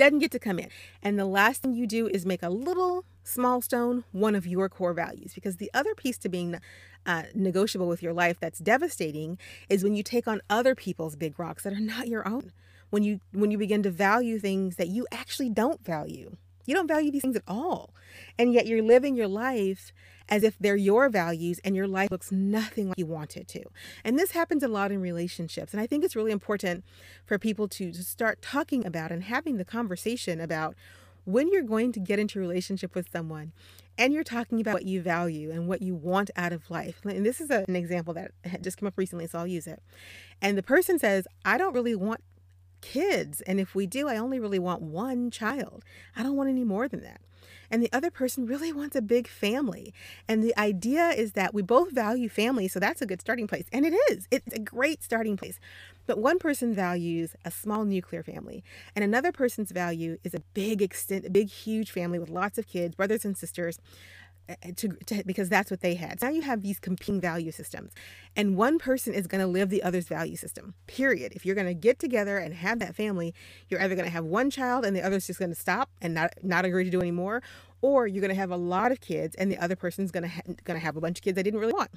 Doesn't 0.02 0.18
get 0.18 0.32
to 0.32 0.40
come 0.40 0.58
in. 0.58 0.68
And 1.04 1.20
the 1.20 1.26
last 1.26 1.62
thing 1.62 1.76
you 1.76 1.86
do 1.86 2.08
is 2.08 2.26
make 2.26 2.42
a 2.42 2.50
little 2.50 3.06
small 3.24 3.62
stone 3.62 4.04
one 4.12 4.34
of 4.34 4.48
your 4.48 4.68
core 4.68 4.96
values. 4.96 5.36
Because 5.36 5.58
the 5.58 5.70
other 5.76 5.94
piece 5.94 6.18
to 6.18 6.28
being 6.28 6.60
uh, 7.06 7.26
negotiable 7.36 7.88
with 7.88 8.02
your 8.02 8.12
life 8.12 8.40
that's 8.40 8.58
devastating 8.58 9.38
is 9.70 9.84
when 9.84 9.94
you 9.94 10.02
take 10.02 10.28
on 10.28 10.42
other 10.50 10.74
people's 10.74 11.16
big 11.16 11.38
rocks 11.38 11.62
that 11.62 11.74
are 11.74 11.80
not 11.80 12.08
your 12.08 12.28
own. 12.28 12.52
When 12.90 13.04
you 13.04 13.20
when 13.32 13.52
you 13.52 13.60
begin 13.60 13.84
to 13.84 13.92
value 13.92 14.40
things 14.40 14.78
that 14.78 14.88
you 14.88 15.06
actually 15.12 15.52
don't 15.52 15.86
value 15.86 16.36
you 16.66 16.76
don't 16.76 16.88
value 16.88 17.12
these 17.12 17.22
things 17.22 17.36
at 17.36 17.44
all 17.48 17.94
and 18.38 18.54
yet 18.54 18.66
you're 18.66 18.82
living 18.82 19.16
your 19.16 19.28
life 19.28 19.92
as 20.30 20.44
if 20.44 20.58
they're 20.60 20.76
your 20.76 21.10
values 21.10 21.60
and 21.64 21.76
your 21.76 21.88
life 21.88 22.10
looks 22.12 22.32
nothing 22.32 22.88
like 22.88 22.98
you 22.98 23.06
want 23.06 23.36
it 23.38 23.48
to 23.48 23.64
and 24.04 24.18
this 24.18 24.32
happens 24.32 24.64
a 24.64 24.68
lot 24.68 24.92
in 24.92 25.02
relationships 25.02 25.74
and 25.74 25.82
i 25.82 25.88
think 25.88 26.04
it's 26.04 26.16
really 26.16 26.32
important 26.32 26.84
for 27.26 27.38
people 27.38 27.68
to, 27.68 27.92
to 27.92 28.04
start 28.04 28.42
talking 28.42 28.86
about 28.86 29.12
and 29.12 29.24
having 29.24 29.58
the 29.58 29.66
conversation 29.66 30.40
about 30.40 30.76
when 31.26 31.52
you're 31.52 31.62
going 31.62 31.92
to 31.92 32.00
get 32.00 32.20
into 32.20 32.40
a 32.40 32.42
relationship 32.42 32.96
with 32.96 33.12
someone 33.12 33.52
and 33.98 34.14
you're 34.14 34.24
talking 34.24 34.60
about 34.60 34.74
what 34.74 34.86
you 34.86 35.02
value 35.02 35.52
and 35.52 35.68
what 35.68 35.82
you 35.82 35.94
want 35.94 36.32
out 36.36 36.54
of 36.54 36.70
life. 36.70 37.02
And 37.06 37.26
this 37.26 37.40
is 37.40 37.50
a, 37.50 37.66
an 37.68 37.76
example 37.76 38.14
that 38.16 38.32
just 38.62 38.78
came 38.78 38.88
up 38.88 38.98
recently, 38.98 39.28
so 39.28 39.40
I'll 39.40 39.48
use 39.48 39.68
it. 39.68 39.82
And 40.42 40.58
the 40.58 40.64
person 40.64 40.98
says, 40.98 41.28
I 41.46 41.58
don't 41.58 41.74
really 41.74 41.96
want 41.96 42.22
kids. 42.82 43.42
And 43.42 43.60
if 43.60 43.76
we 43.76 43.88
do, 43.88 44.08
I 44.08 44.18
only 44.18 44.40
really 44.40 44.60
want 44.60 44.82
one 44.82 45.32
child. 45.32 45.84
I 46.16 46.24
don't 46.24 46.36
want 46.36 46.50
any 46.50 46.64
more 46.64 46.88
than 46.88 47.02
that 47.02 47.22
and 47.72 47.82
the 47.82 47.92
other 47.94 48.12
person 48.12 48.46
really 48.46 48.74
wants 48.74 48.96
a 48.96 49.02
big 49.02 49.28
family. 49.28 49.94
And 50.28 50.44
the 50.44 50.56
idea 50.58 51.10
is 51.10 51.32
that 51.32 51.54
we 51.54 51.62
both 51.62 51.92
value 51.92 52.30
family, 52.30 52.68
so 52.68 52.80
that's 52.80 53.02
a 53.02 53.06
good 53.06 53.22
starting 53.22 53.48
place. 53.48 53.66
And 53.72 53.86
it 53.86 53.94
is, 54.12 54.28
it's 54.30 54.54
a 54.54 54.60
great 54.60 55.02
starting 55.02 55.38
place. 55.38 55.60
But 56.06 56.18
one 56.18 56.38
person 56.38 56.74
values 56.76 57.36
a 57.46 57.52
small 57.52 57.86
nuclear 57.86 58.24
family, 58.24 58.64
and 58.96 59.04
another 59.06 59.32
person's 59.32 59.72
value 59.72 60.18
is 60.24 60.34
a 60.34 60.42
big 60.54 60.82
extent, 60.82 61.26
a 61.26 61.30
big, 61.30 61.50
huge 61.50 61.92
family 61.92 62.20
with 62.20 62.30
lots 62.30 62.58
of 62.58 62.68
kids, 62.68 62.96
brothers 62.96 63.24
and 63.24 63.38
sisters. 63.38 63.80
To, 64.76 64.90
to, 64.90 65.24
because 65.26 65.48
that's 65.48 65.72
what 65.72 65.80
they 65.80 65.96
had. 65.96 66.22
Now 66.22 66.28
you 66.30 66.42
have 66.42 66.62
these 66.62 66.78
competing 66.78 67.22
value 67.22 67.52
systems, 67.52 67.94
and 68.36 68.58
one 68.58 68.80
person 68.80 69.14
is 69.14 69.26
going 69.26 69.40
to 69.40 69.48
live 69.48 69.70
the 69.70 69.82
other's 69.82 70.08
value 70.10 70.36
system. 70.36 70.74
Period. 70.88 71.32
If 71.34 71.46
you're 71.46 71.56
going 71.56 71.68
to 71.68 71.74
get 71.74 72.00
together 72.00 72.38
and 72.38 72.54
have 72.54 72.80
that 72.80 72.94
family, 72.94 73.34
you're 73.70 73.82
either 73.82 73.96
going 73.96 74.08
to 74.08 74.12
have 74.12 74.26
one 74.26 74.50
child 74.50 74.84
and 74.84 74.94
the 74.94 75.02
other's 75.02 75.26
just 75.26 75.40
going 75.40 75.52
to 75.52 75.56
stop 75.56 75.90
and 76.02 76.14
not 76.14 76.34
not 76.44 76.66
agree 76.66 76.84
to 76.84 76.90
do 76.90 77.00
anymore, 77.00 77.42
or 77.82 78.08
you're 78.08 78.20
going 78.20 78.30
to 78.30 78.36
have 78.36 78.52
a 78.52 78.58
lot 78.58 78.92
of 78.92 79.00
kids 79.00 79.36
and 79.36 79.50
the 79.50 79.58
other 79.58 79.78
person's 79.78 80.12
going 80.12 80.24
to 80.24 80.30
ha- 80.30 80.42
going 80.66 80.78
to 80.78 80.86
have 80.86 80.98
a 80.98 81.02
bunch 81.02 81.20
of 81.20 81.24
kids 81.24 81.36
they 81.38 81.44
didn't 81.44 81.60
really 81.60 81.74
want. 81.74 81.92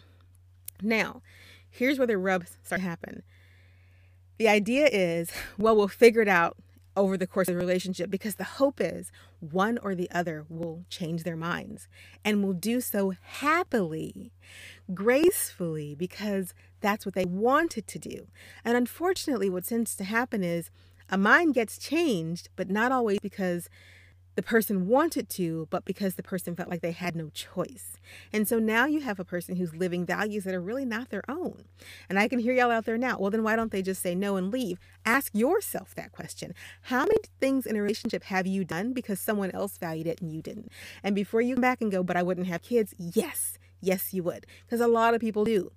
Now, 0.81 1.23
here's 1.69 1.99
where 1.99 2.07
the 2.07 2.19
rubs 2.19 2.57
start 2.63 2.81
to 2.83 2.87
happen. 2.87 3.23
The 4.39 4.49
idea 4.49 4.89
is, 4.93 5.33
well, 5.59 5.75
we'll 5.75 5.89
figure 5.89 6.23
it 6.23 6.29
out 6.29 6.57
over 6.97 7.17
the 7.17 7.27
course 7.27 7.49
of 7.49 7.55
the 7.55 7.61
relationship 7.61 8.11
because 8.11 8.37
the 8.37 8.45
hope 8.45 8.81
is 8.81 9.11
one 9.41 9.79
or 9.83 9.95
the 9.95 10.11
other 10.11 10.45
will 10.49 10.85
change 10.89 11.23
their 11.23 11.37
minds 11.37 11.89
and 12.25 12.43
will 12.43 12.53
do 12.53 12.81
so 12.81 13.13
happily, 13.21 14.33
gracefully, 14.93 15.95
because 15.95 16.55
that's 16.81 17.05
what 17.05 17.15
they 17.15 17.25
wanted 17.25 17.87
to 17.89 17.99
do. 17.99 18.29
And 18.65 18.77
unfortunately, 18.77 19.51
what 19.51 19.65
tends 19.65 19.97
to 19.97 20.05
happen 20.05 20.45
is 20.45 20.71
a 21.11 21.19
mind 21.19 21.55
gets 21.55 21.79
changed, 21.79 22.49
but 22.57 22.71
not 22.71 22.93
always 22.93 23.19
because 23.21 23.69
the 24.35 24.43
person 24.43 24.89
wanted 24.89 25.29
to, 25.31 25.69
but 25.71 25.85
because 25.85 26.15
the 26.15 26.23
person 26.23 26.57
felt 26.57 26.69
like 26.69 26.81
they 26.81 26.93
had 26.93 27.15
no 27.15 27.31
choice. 27.31 27.97
And 28.33 28.49
so 28.49 28.59
now 28.59 28.87
you 28.87 29.01
have 29.01 29.21
a 29.21 29.25
person 29.25 29.57
who's 29.57 29.75
living 29.75 30.05
values 30.05 30.45
that 30.45 30.55
are 30.55 30.61
really 30.61 30.85
not 30.85 31.11
their 31.11 31.23
own. 31.29 31.65
And 32.09 32.19
I 32.19 32.29
can 32.29 32.39
hear 32.39 32.53
y'all 32.53 32.71
out 32.71 32.85
there 32.85 32.99
now. 32.99 33.19
Well, 33.19 33.31
then 33.31 33.43
why 33.43 33.57
don't 33.57 33.71
they 33.71 33.83
just 33.83 34.03
say 34.03 34.15
no 34.15 34.37
and 34.37 34.53
leave? 34.53 34.79
Ask 35.05 35.31
yourself 35.35 35.95
that 35.95 36.13
question. 36.13 36.55
How 36.83 37.01
many 37.01 37.21
things 37.41 37.67
in 37.67 37.77
a 37.77 37.83
relationship 37.83 38.25
have 38.25 38.47
you 38.47 38.65
done 38.65 38.93
because 38.93 39.21
someone 39.21 39.51
else 39.53 39.79
valued 39.79 40.07
it 40.07 40.21
and 40.21 40.33
you 40.33 40.43
didn't? 40.43 40.71
And 41.03 41.15
before 41.15 41.41
you 41.41 41.55
come 41.55 41.63
back 41.63 41.81
and 41.81 41.93
go, 41.93 42.03
but 42.03 42.17
I 42.17 42.23
wouldn't 42.23 42.49
have 42.49 42.63
kids, 42.63 42.95
yes, 42.99 43.59
yes, 43.81 44.13
you 44.13 44.23
would. 44.25 44.47
Because 44.67 44.81
a 44.81 44.89
lot 44.89 45.15
of 45.15 45.21
people 45.21 45.45
do. 45.45 45.73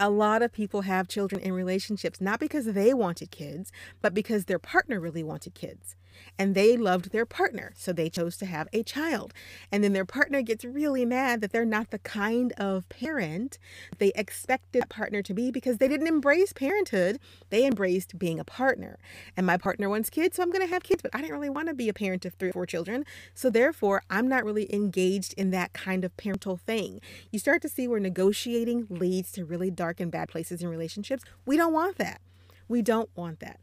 A 0.00 0.10
lot 0.10 0.42
of 0.42 0.52
people 0.52 0.82
have 0.82 1.08
children 1.08 1.40
in 1.40 1.52
relationships 1.52 2.20
not 2.20 2.38
because 2.38 2.66
they 2.66 2.94
wanted 2.94 3.32
kids, 3.32 3.72
but 4.00 4.14
because 4.14 4.44
their 4.44 4.60
partner 4.60 5.00
really 5.00 5.24
wanted 5.24 5.54
kids. 5.54 5.96
And 6.38 6.54
they 6.54 6.76
loved 6.76 7.12
their 7.12 7.26
partner, 7.26 7.72
so 7.76 7.92
they 7.92 8.08
chose 8.08 8.36
to 8.38 8.46
have 8.46 8.68
a 8.72 8.82
child. 8.82 9.32
And 9.70 9.82
then 9.84 9.92
their 9.92 10.04
partner 10.04 10.42
gets 10.42 10.64
really 10.64 11.04
mad 11.04 11.40
that 11.40 11.52
they're 11.52 11.64
not 11.64 11.90
the 11.90 11.98
kind 11.98 12.52
of 12.56 12.88
parent 12.88 13.58
they 13.98 14.12
expected 14.14 14.82
that 14.88 14.88
partner 14.88 15.22
to 15.22 15.34
be 15.34 15.50
because 15.50 15.78
they 15.78 15.88
didn't 15.88 16.06
embrace 16.06 16.52
parenthood. 16.52 17.18
They 17.50 17.66
embraced 17.66 18.18
being 18.18 18.38
a 18.38 18.44
partner. 18.44 18.98
And 19.36 19.46
my 19.46 19.56
partner 19.56 19.88
wants 19.88 20.10
kids, 20.10 20.36
so 20.36 20.42
I'm 20.42 20.50
going 20.50 20.66
to 20.66 20.72
have 20.72 20.82
kids, 20.82 21.02
but 21.02 21.14
I 21.14 21.18
didn't 21.18 21.32
really 21.32 21.50
want 21.50 21.68
to 21.68 21.74
be 21.74 21.88
a 21.88 21.94
parent 21.94 22.24
of 22.24 22.34
three 22.34 22.50
or 22.50 22.52
four 22.52 22.66
children. 22.66 23.04
So 23.34 23.50
therefore, 23.50 24.02
I'm 24.10 24.28
not 24.28 24.44
really 24.44 24.72
engaged 24.74 25.34
in 25.34 25.50
that 25.50 25.72
kind 25.72 26.04
of 26.04 26.16
parental 26.16 26.56
thing. 26.56 27.00
You 27.30 27.38
start 27.38 27.62
to 27.62 27.68
see 27.68 27.88
where 27.88 28.00
negotiating 28.00 28.86
leads 28.90 29.32
to 29.32 29.44
really 29.44 29.70
dark 29.70 30.00
and 30.00 30.10
bad 30.10 30.28
places 30.28 30.62
in 30.62 30.68
relationships. 30.68 31.24
We 31.46 31.56
don't 31.56 31.72
want 31.72 31.98
that. 31.98 32.20
We 32.68 32.82
don't 32.82 33.10
want 33.14 33.40
that. 33.40 33.60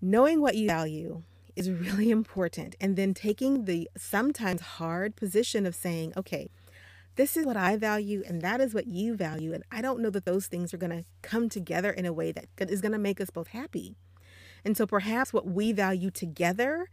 Knowing 0.00 0.40
what 0.40 0.54
you 0.54 0.68
value 0.68 1.22
is 1.58 1.70
really 1.70 2.10
important. 2.10 2.76
And 2.80 2.96
then 2.96 3.12
taking 3.12 3.64
the 3.64 3.90
sometimes 3.96 4.60
hard 4.60 5.16
position 5.16 5.66
of 5.66 5.74
saying, 5.74 6.12
okay, 6.16 6.50
this 7.16 7.36
is 7.36 7.44
what 7.44 7.56
I 7.56 7.76
value 7.76 8.22
and 8.26 8.40
that 8.42 8.60
is 8.60 8.72
what 8.72 8.86
you 8.86 9.16
value. 9.16 9.52
And 9.52 9.64
I 9.72 9.82
don't 9.82 10.00
know 10.00 10.10
that 10.10 10.24
those 10.24 10.46
things 10.46 10.72
are 10.72 10.78
going 10.78 10.96
to 10.96 11.04
come 11.20 11.48
together 11.48 11.90
in 11.90 12.06
a 12.06 12.12
way 12.12 12.30
that 12.30 12.46
is 12.70 12.80
going 12.80 12.92
to 12.92 12.98
make 12.98 13.20
us 13.20 13.30
both 13.30 13.48
happy. 13.48 13.96
And 14.64 14.76
so 14.76 14.86
perhaps 14.86 15.32
what 15.32 15.46
we 15.46 15.72
value 15.72 16.10
together 16.10 16.88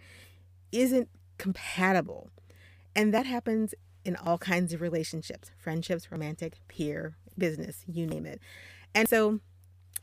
isn't 0.71 1.09
compatible. 1.37 2.31
And 2.95 3.13
that 3.13 3.27
happens 3.27 3.75
in 4.03 4.15
all 4.15 4.39
kinds 4.39 4.73
of 4.73 4.81
relationships 4.81 5.51
friendships, 5.57 6.11
romantic, 6.11 6.55
peer, 6.67 7.17
business, 7.37 7.83
you 7.87 8.07
name 8.07 8.25
it. 8.25 8.41
And 8.95 9.07
so 9.07 9.41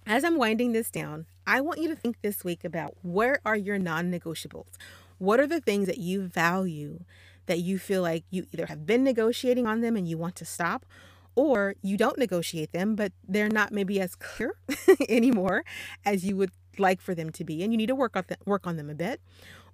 as 0.06 0.24
I'm 0.24 0.36
winding 0.36 0.72
this 0.72 0.90
down, 0.90 1.26
I 1.46 1.60
want 1.60 1.80
you 1.80 1.88
to 1.88 1.96
think 1.96 2.20
this 2.22 2.44
week 2.44 2.64
about 2.64 2.96
where 3.02 3.40
are 3.44 3.56
your 3.56 3.78
non 3.78 4.10
negotiables? 4.10 4.76
What 5.18 5.40
are 5.40 5.46
the 5.46 5.60
things 5.60 5.86
that 5.86 5.98
you 5.98 6.22
value 6.22 7.04
that 7.46 7.60
you 7.60 7.78
feel 7.78 8.02
like 8.02 8.24
you 8.30 8.46
either 8.52 8.66
have 8.66 8.86
been 8.86 9.04
negotiating 9.04 9.66
on 9.66 9.80
them 9.80 9.96
and 9.96 10.06
you 10.08 10.16
want 10.16 10.36
to 10.36 10.44
stop, 10.44 10.86
or 11.34 11.74
you 11.82 11.96
don't 11.96 12.18
negotiate 12.18 12.72
them, 12.72 12.94
but 12.94 13.12
they're 13.26 13.48
not 13.48 13.72
maybe 13.72 14.00
as 14.00 14.14
clear 14.14 14.54
anymore 15.08 15.64
as 16.04 16.24
you 16.24 16.36
would 16.36 16.50
like 16.78 17.00
for 17.00 17.14
them 17.14 17.30
to 17.30 17.44
be, 17.44 17.62
and 17.62 17.72
you 17.72 17.76
need 17.76 17.88
to 17.88 17.94
work 17.94 18.16
on, 18.16 18.24
th- 18.24 18.40
work 18.46 18.66
on 18.66 18.76
them 18.76 18.90
a 18.90 18.94
bit? 18.94 19.20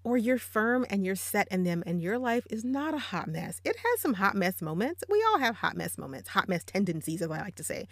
Or 0.04 0.16
you're 0.16 0.38
firm 0.38 0.86
and 0.88 1.04
you're 1.04 1.16
set 1.16 1.48
in 1.48 1.64
them, 1.64 1.82
and 1.86 2.00
your 2.00 2.18
life 2.18 2.46
is 2.50 2.64
not 2.64 2.94
a 2.94 2.98
hot 2.98 3.28
mess. 3.28 3.60
It 3.64 3.76
has 3.76 4.00
some 4.00 4.14
hot 4.14 4.34
mess 4.34 4.62
moments. 4.62 5.04
We 5.08 5.24
all 5.28 5.38
have 5.38 5.56
hot 5.56 5.76
mess 5.76 5.98
moments, 5.98 6.30
hot 6.30 6.48
mess 6.48 6.64
tendencies, 6.64 7.20
as 7.20 7.30
I 7.30 7.40
like 7.40 7.56
to 7.56 7.64
say. 7.64 7.88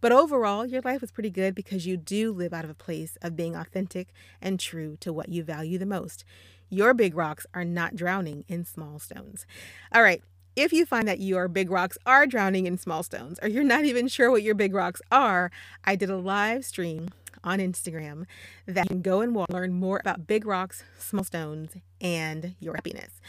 But 0.00 0.12
overall, 0.12 0.66
your 0.66 0.82
life 0.82 1.02
is 1.02 1.10
pretty 1.10 1.30
good 1.30 1.54
because 1.54 1.86
you 1.86 1.96
do 1.96 2.32
live 2.32 2.52
out 2.52 2.64
of 2.64 2.70
a 2.70 2.74
place 2.74 3.16
of 3.22 3.36
being 3.36 3.56
authentic 3.56 4.08
and 4.42 4.60
true 4.60 4.96
to 5.00 5.12
what 5.12 5.30
you 5.30 5.42
value 5.42 5.78
the 5.78 5.86
most. 5.86 6.24
Your 6.68 6.92
big 6.92 7.16
rocks 7.16 7.46
are 7.54 7.64
not 7.64 7.96
drowning 7.96 8.44
in 8.48 8.64
small 8.64 8.98
stones. 8.98 9.46
All 9.92 10.02
right. 10.02 10.22
If 10.56 10.72
you 10.72 10.86
find 10.86 11.08
that 11.08 11.20
your 11.20 11.48
big 11.48 11.70
rocks 11.70 11.98
are 12.06 12.26
drowning 12.26 12.66
in 12.66 12.78
small 12.78 13.02
stones, 13.02 13.40
or 13.42 13.48
you're 13.48 13.64
not 13.64 13.84
even 13.86 14.06
sure 14.06 14.30
what 14.30 14.42
your 14.42 14.54
big 14.54 14.72
rocks 14.72 15.02
are, 15.10 15.50
I 15.84 15.96
did 15.96 16.10
a 16.10 16.16
live 16.16 16.64
stream 16.64 17.08
on 17.44 17.58
Instagram 17.58 18.24
that 18.66 18.86
you 18.86 18.88
can 18.88 19.02
go 19.02 19.20
and 19.20 19.36
learn 19.50 19.72
more 19.72 20.00
about 20.00 20.26
big 20.26 20.46
rocks, 20.46 20.82
small 20.98 21.24
stones, 21.24 21.72
and 22.00 22.54
your 22.58 22.74
happiness. 22.74 23.20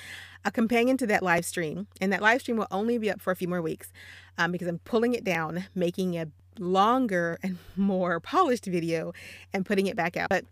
A 0.43 0.51
companion 0.51 0.97
to 0.97 1.07
that 1.07 1.23
live 1.23 1.45
stream, 1.45 1.87
and 1.99 2.11
that 2.13 2.21
live 2.21 2.41
stream 2.41 2.57
will 2.57 2.67
only 2.71 2.97
be 2.97 3.11
up 3.11 3.21
for 3.21 3.31
a 3.31 3.35
few 3.35 3.47
more 3.47 3.61
weeks 3.61 3.91
um, 4.37 4.51
because 4.51 4.67
I'm 4.67 4.79
pulling 4.79 5.13
it 5.13 5.23
down, 5.23 5.65
making 5.75 6.17
a 6.17 6.27
longer 6.59 7.37
and 7.43 7.57
more 7.75 8.19
polished 8.19 8.65
video 8.65 9.13
and 9.53 9.65
putting 9.65 9.87
it 9.87 9.95
back 9.95 10.17
out. 10.17 10.29
But 10.29 10.45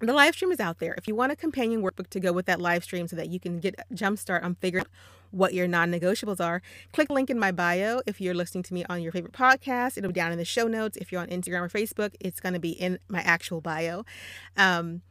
the 0.00 0.12
live 0.12 0.34
stream 0.34 0.52
is 0.52 0.60
out 0.60 0.78
there. 0.78 0.94
If 0.98 1.08
you 1.08 1.14
want 1.14 1.32
a 1.32 1.36
companion 1.36 1.82
workbook 1.82 2.08
to 2.10 2.20
go 2.20 2.32
with 2.32 2.46
that 2.46 2.60
live 2.60 2.84
stream 2.84 3.08
so 3.08 3.16
that 3.16 3.28
you 3.28 3.40
can 3.40 3.60
get 3.60 3.74
a 3.78 3.94
jump 3.94 4.18
start 4.18 4.42
on 4.42 4.56
figuring 4.56 4.84
out 4.84 4.90
what 5.34 5.54
your 5.54 5.66
non-negotiables 5.66 6.44
are, 6.44 6.62
click 6.92 7.10
link 7.10 7.30
in 7.30 7.38
my 7.38 7.52
bio. 7.52 8.00
If 8.06 8.20
you're 8.20 8.34
listening 8.34 8.62
to 8.64 8.74
me 8.74 8.84
on 8.88 9.02
your 9.02 9.12
favorite 9.12 9.32
podcast, 9.32 9.98
it'll 9.98 10.08
be 10.08 10.14
down 10.14 10.32
in 10.32 10.38
the 10.38 10.44
show 10.44 10.68
notes. 10.68 10.96
If 10.96 11.10
you're 11.10 11.20
on 11.20 11.28
Instagram 11.28 11.62
or 11.62 11.68
Facebook, 11.68 12.14
it's 12.20 12.40
going 12.40 12.54
to 12.54 12.60
be 12.60 12.70
in 12.70 12.98
my 13.08 13.20
actual 13.20 13.60
bio. 13.60 14.04
Um, 14.56 15.02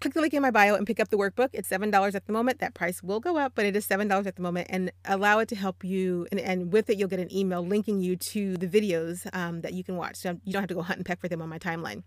click 0.00 0.14
the 0.14 0.20
link 0.20 0.34
in 0.34 0.42
my 0.42 0.50
bio 0.50 0.74
and 0.74 0.86
pick 0.86 1.00
up 1.00 1.08
the 1.08 1.16
workbook. 1.16 1.48
It's 1.52 1.68
$7 1.68 2.14
at 2.14 2.26
the 2.26 2.32
moment. 2.32 2.60
That 2.60 2.74
price 2.74 3.02
will 3.02 3.20
go 3.20 3.36
up, 3.38 3.52
but 3.54 3.64
it 3.64 3.74
is 3.74 3.86
$7 3.86 4.26
at 4.26 4.36
the 4.36 4.42
moment 4.42 4.68
and 4.70 4.92
allow 5.04 5.38
it 5.38 5.48
to 5.48 5.56
help 5.56 5.84
you. 5.84 6.26
And, 6.30 6.40
and 6.40 6.72
with 6.72 6.90
it, 6.90 6.98
you'll 6.98 7.08
get 7.08 7.20
an 7.20 7.34
email 7.34 7.64
linking 7.64 8.00
you 8.00 8.16
to 8.16 8.56
the 8.56 8.68
videos 8.68 9.26
um, 9.34 9.62
that 9.62 9.72
you 9.72 9.82
can 9.82 9.96
watch. 9.96 10.16
So 10.16 10.38
you 10.44 10.52
don't 10.52 10.62
have 10.62 10.68
to 10.68 10.74
go 10.74 10.82
hunt 10.82 10.98
and 10.98 11.06
peck 11.06 11.20
for 11.20 11.28
them 11.28 11.42
on 11.42 11.48
my 11.48 11.58
timeline. 11.58 12.02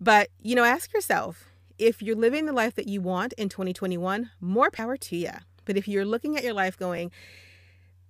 But, 0.00 0.28
you 0.40 0.54
know, 0.54 0.64
ask 0.64 0.92
yourself 0.92 1.52
if 1.78 2.02
you're 2.02 2.16
living 2.16 2.46
the 2.46 2.52
life 2.52 2.74
that 2.74 2.88
you 2.88 3.00
want 3.00 3.32
in 3.34 3.48
2021, 3.48 4.30
more 4.40 4.70
power 4.70 4.96
to 4.96 5.16
you. 5.16 5.30
But 5.64 5.76
if 5.76 5.88
you're 5.88 6.04
looking 6.04 6.36
at 6.36 6.44
your 6.44 6.54
life 6.54 6.78
going, 6.78 7.10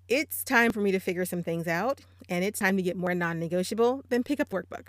it's 0.09 0.45
time 0.45 0.73
for 0.73 0.81
me 0.81 0.93
to 0.93 0.99
figure 0.99 1.25
some 1.25 1.43
things 1.43 1.67
out 1.67 2.01
and 2.29 2.45
it's 2.45 2.59
time 2.59 2.77
to 2.77 2.83
get 2.83 2.97
more 2.97 3.15
non 3.15 3.38
negotiable, 3.38 4.03
then 4.09 4.23
pick 4.23 4.41
up 4.41 4.51
workbook. 4.51 4.87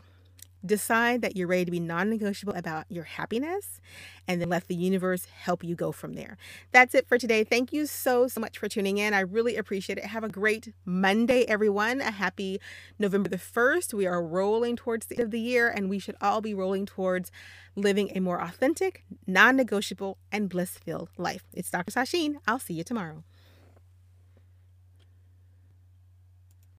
Decide 0.66 1.22
that 1.22 1.36
you're 1.36 1.48
ready 1.48 1.66
to 1.66 1.72
be 1.72 1.80
non 1.80 2.10
negotiable 2.10 2.54
about 2.54 2.86
your 2.90 3.04
happiness 3.04 3.82
and 4.28 4.42
then 4.42 4.50
let 4.50 4.68
the 4.68 4.76
universe 4.76 5.26
help 5.26 5.64
you 5.64 5.76
go 5.76 5.92
from 5.92 6.14
there. 6.14 6.38
That's 6.72 6.96
it 6.96 7.08
for 7.08 7.18
today. 7.18 7.44
Thank 7.44 7.74
you 7.74 7.86
so, 7.86 8.28
so 8.28 8.40
much 8.40 8.58
for 8.58 8.70
tuning 8.70 8.98
in. 8.98 9.14
I 9.14 9.20
really 9.20 9.58
appreciate 9.58 9.98
it. 9.98 10.06
Have 10.06 10.24
a 10.24 10.30
great 10.30 10.74
Monday, 10.86 11.44
everyone. 11.44 12.00
A 12.02 12.12
happy 12.12 12.60
November 12.98 13.30
the 13.30 13.38
1st. 13.38 13.94
We 13.94 14.06
are 14.06 14.24
rolling 14.24 14.76
towards 14.76 15.08
the 15.08 15.16
end 15.16 15.26
of 15.26 15.32
the 15.32 15.40
year 15.40 15.70
and 15.70 15.90
we 15.90 16.00
should 16.00 16.16
all 16.22 16.42
be 16.42 16.54
rolling 16.54 16.86
towards 16.86 17.32
living 17.76 18.12
a 18.16 18.20
more 18.20 18.42
authentic, 18.42 19.04
non 19.28 19.56
negotiable, 19.56 20.18
and 20.32 20.50
bliss 20.50 20.78
filled 20.78 21.10
life. 21.18 21.44
It's 21.54 21.70
Dr. 21.70 21.92
Sasheen. 21.92 22.36
I'll 22.48 22.60
see 22.60 22.74
you 22.74 22.84
tomorrow. 22.84 23.24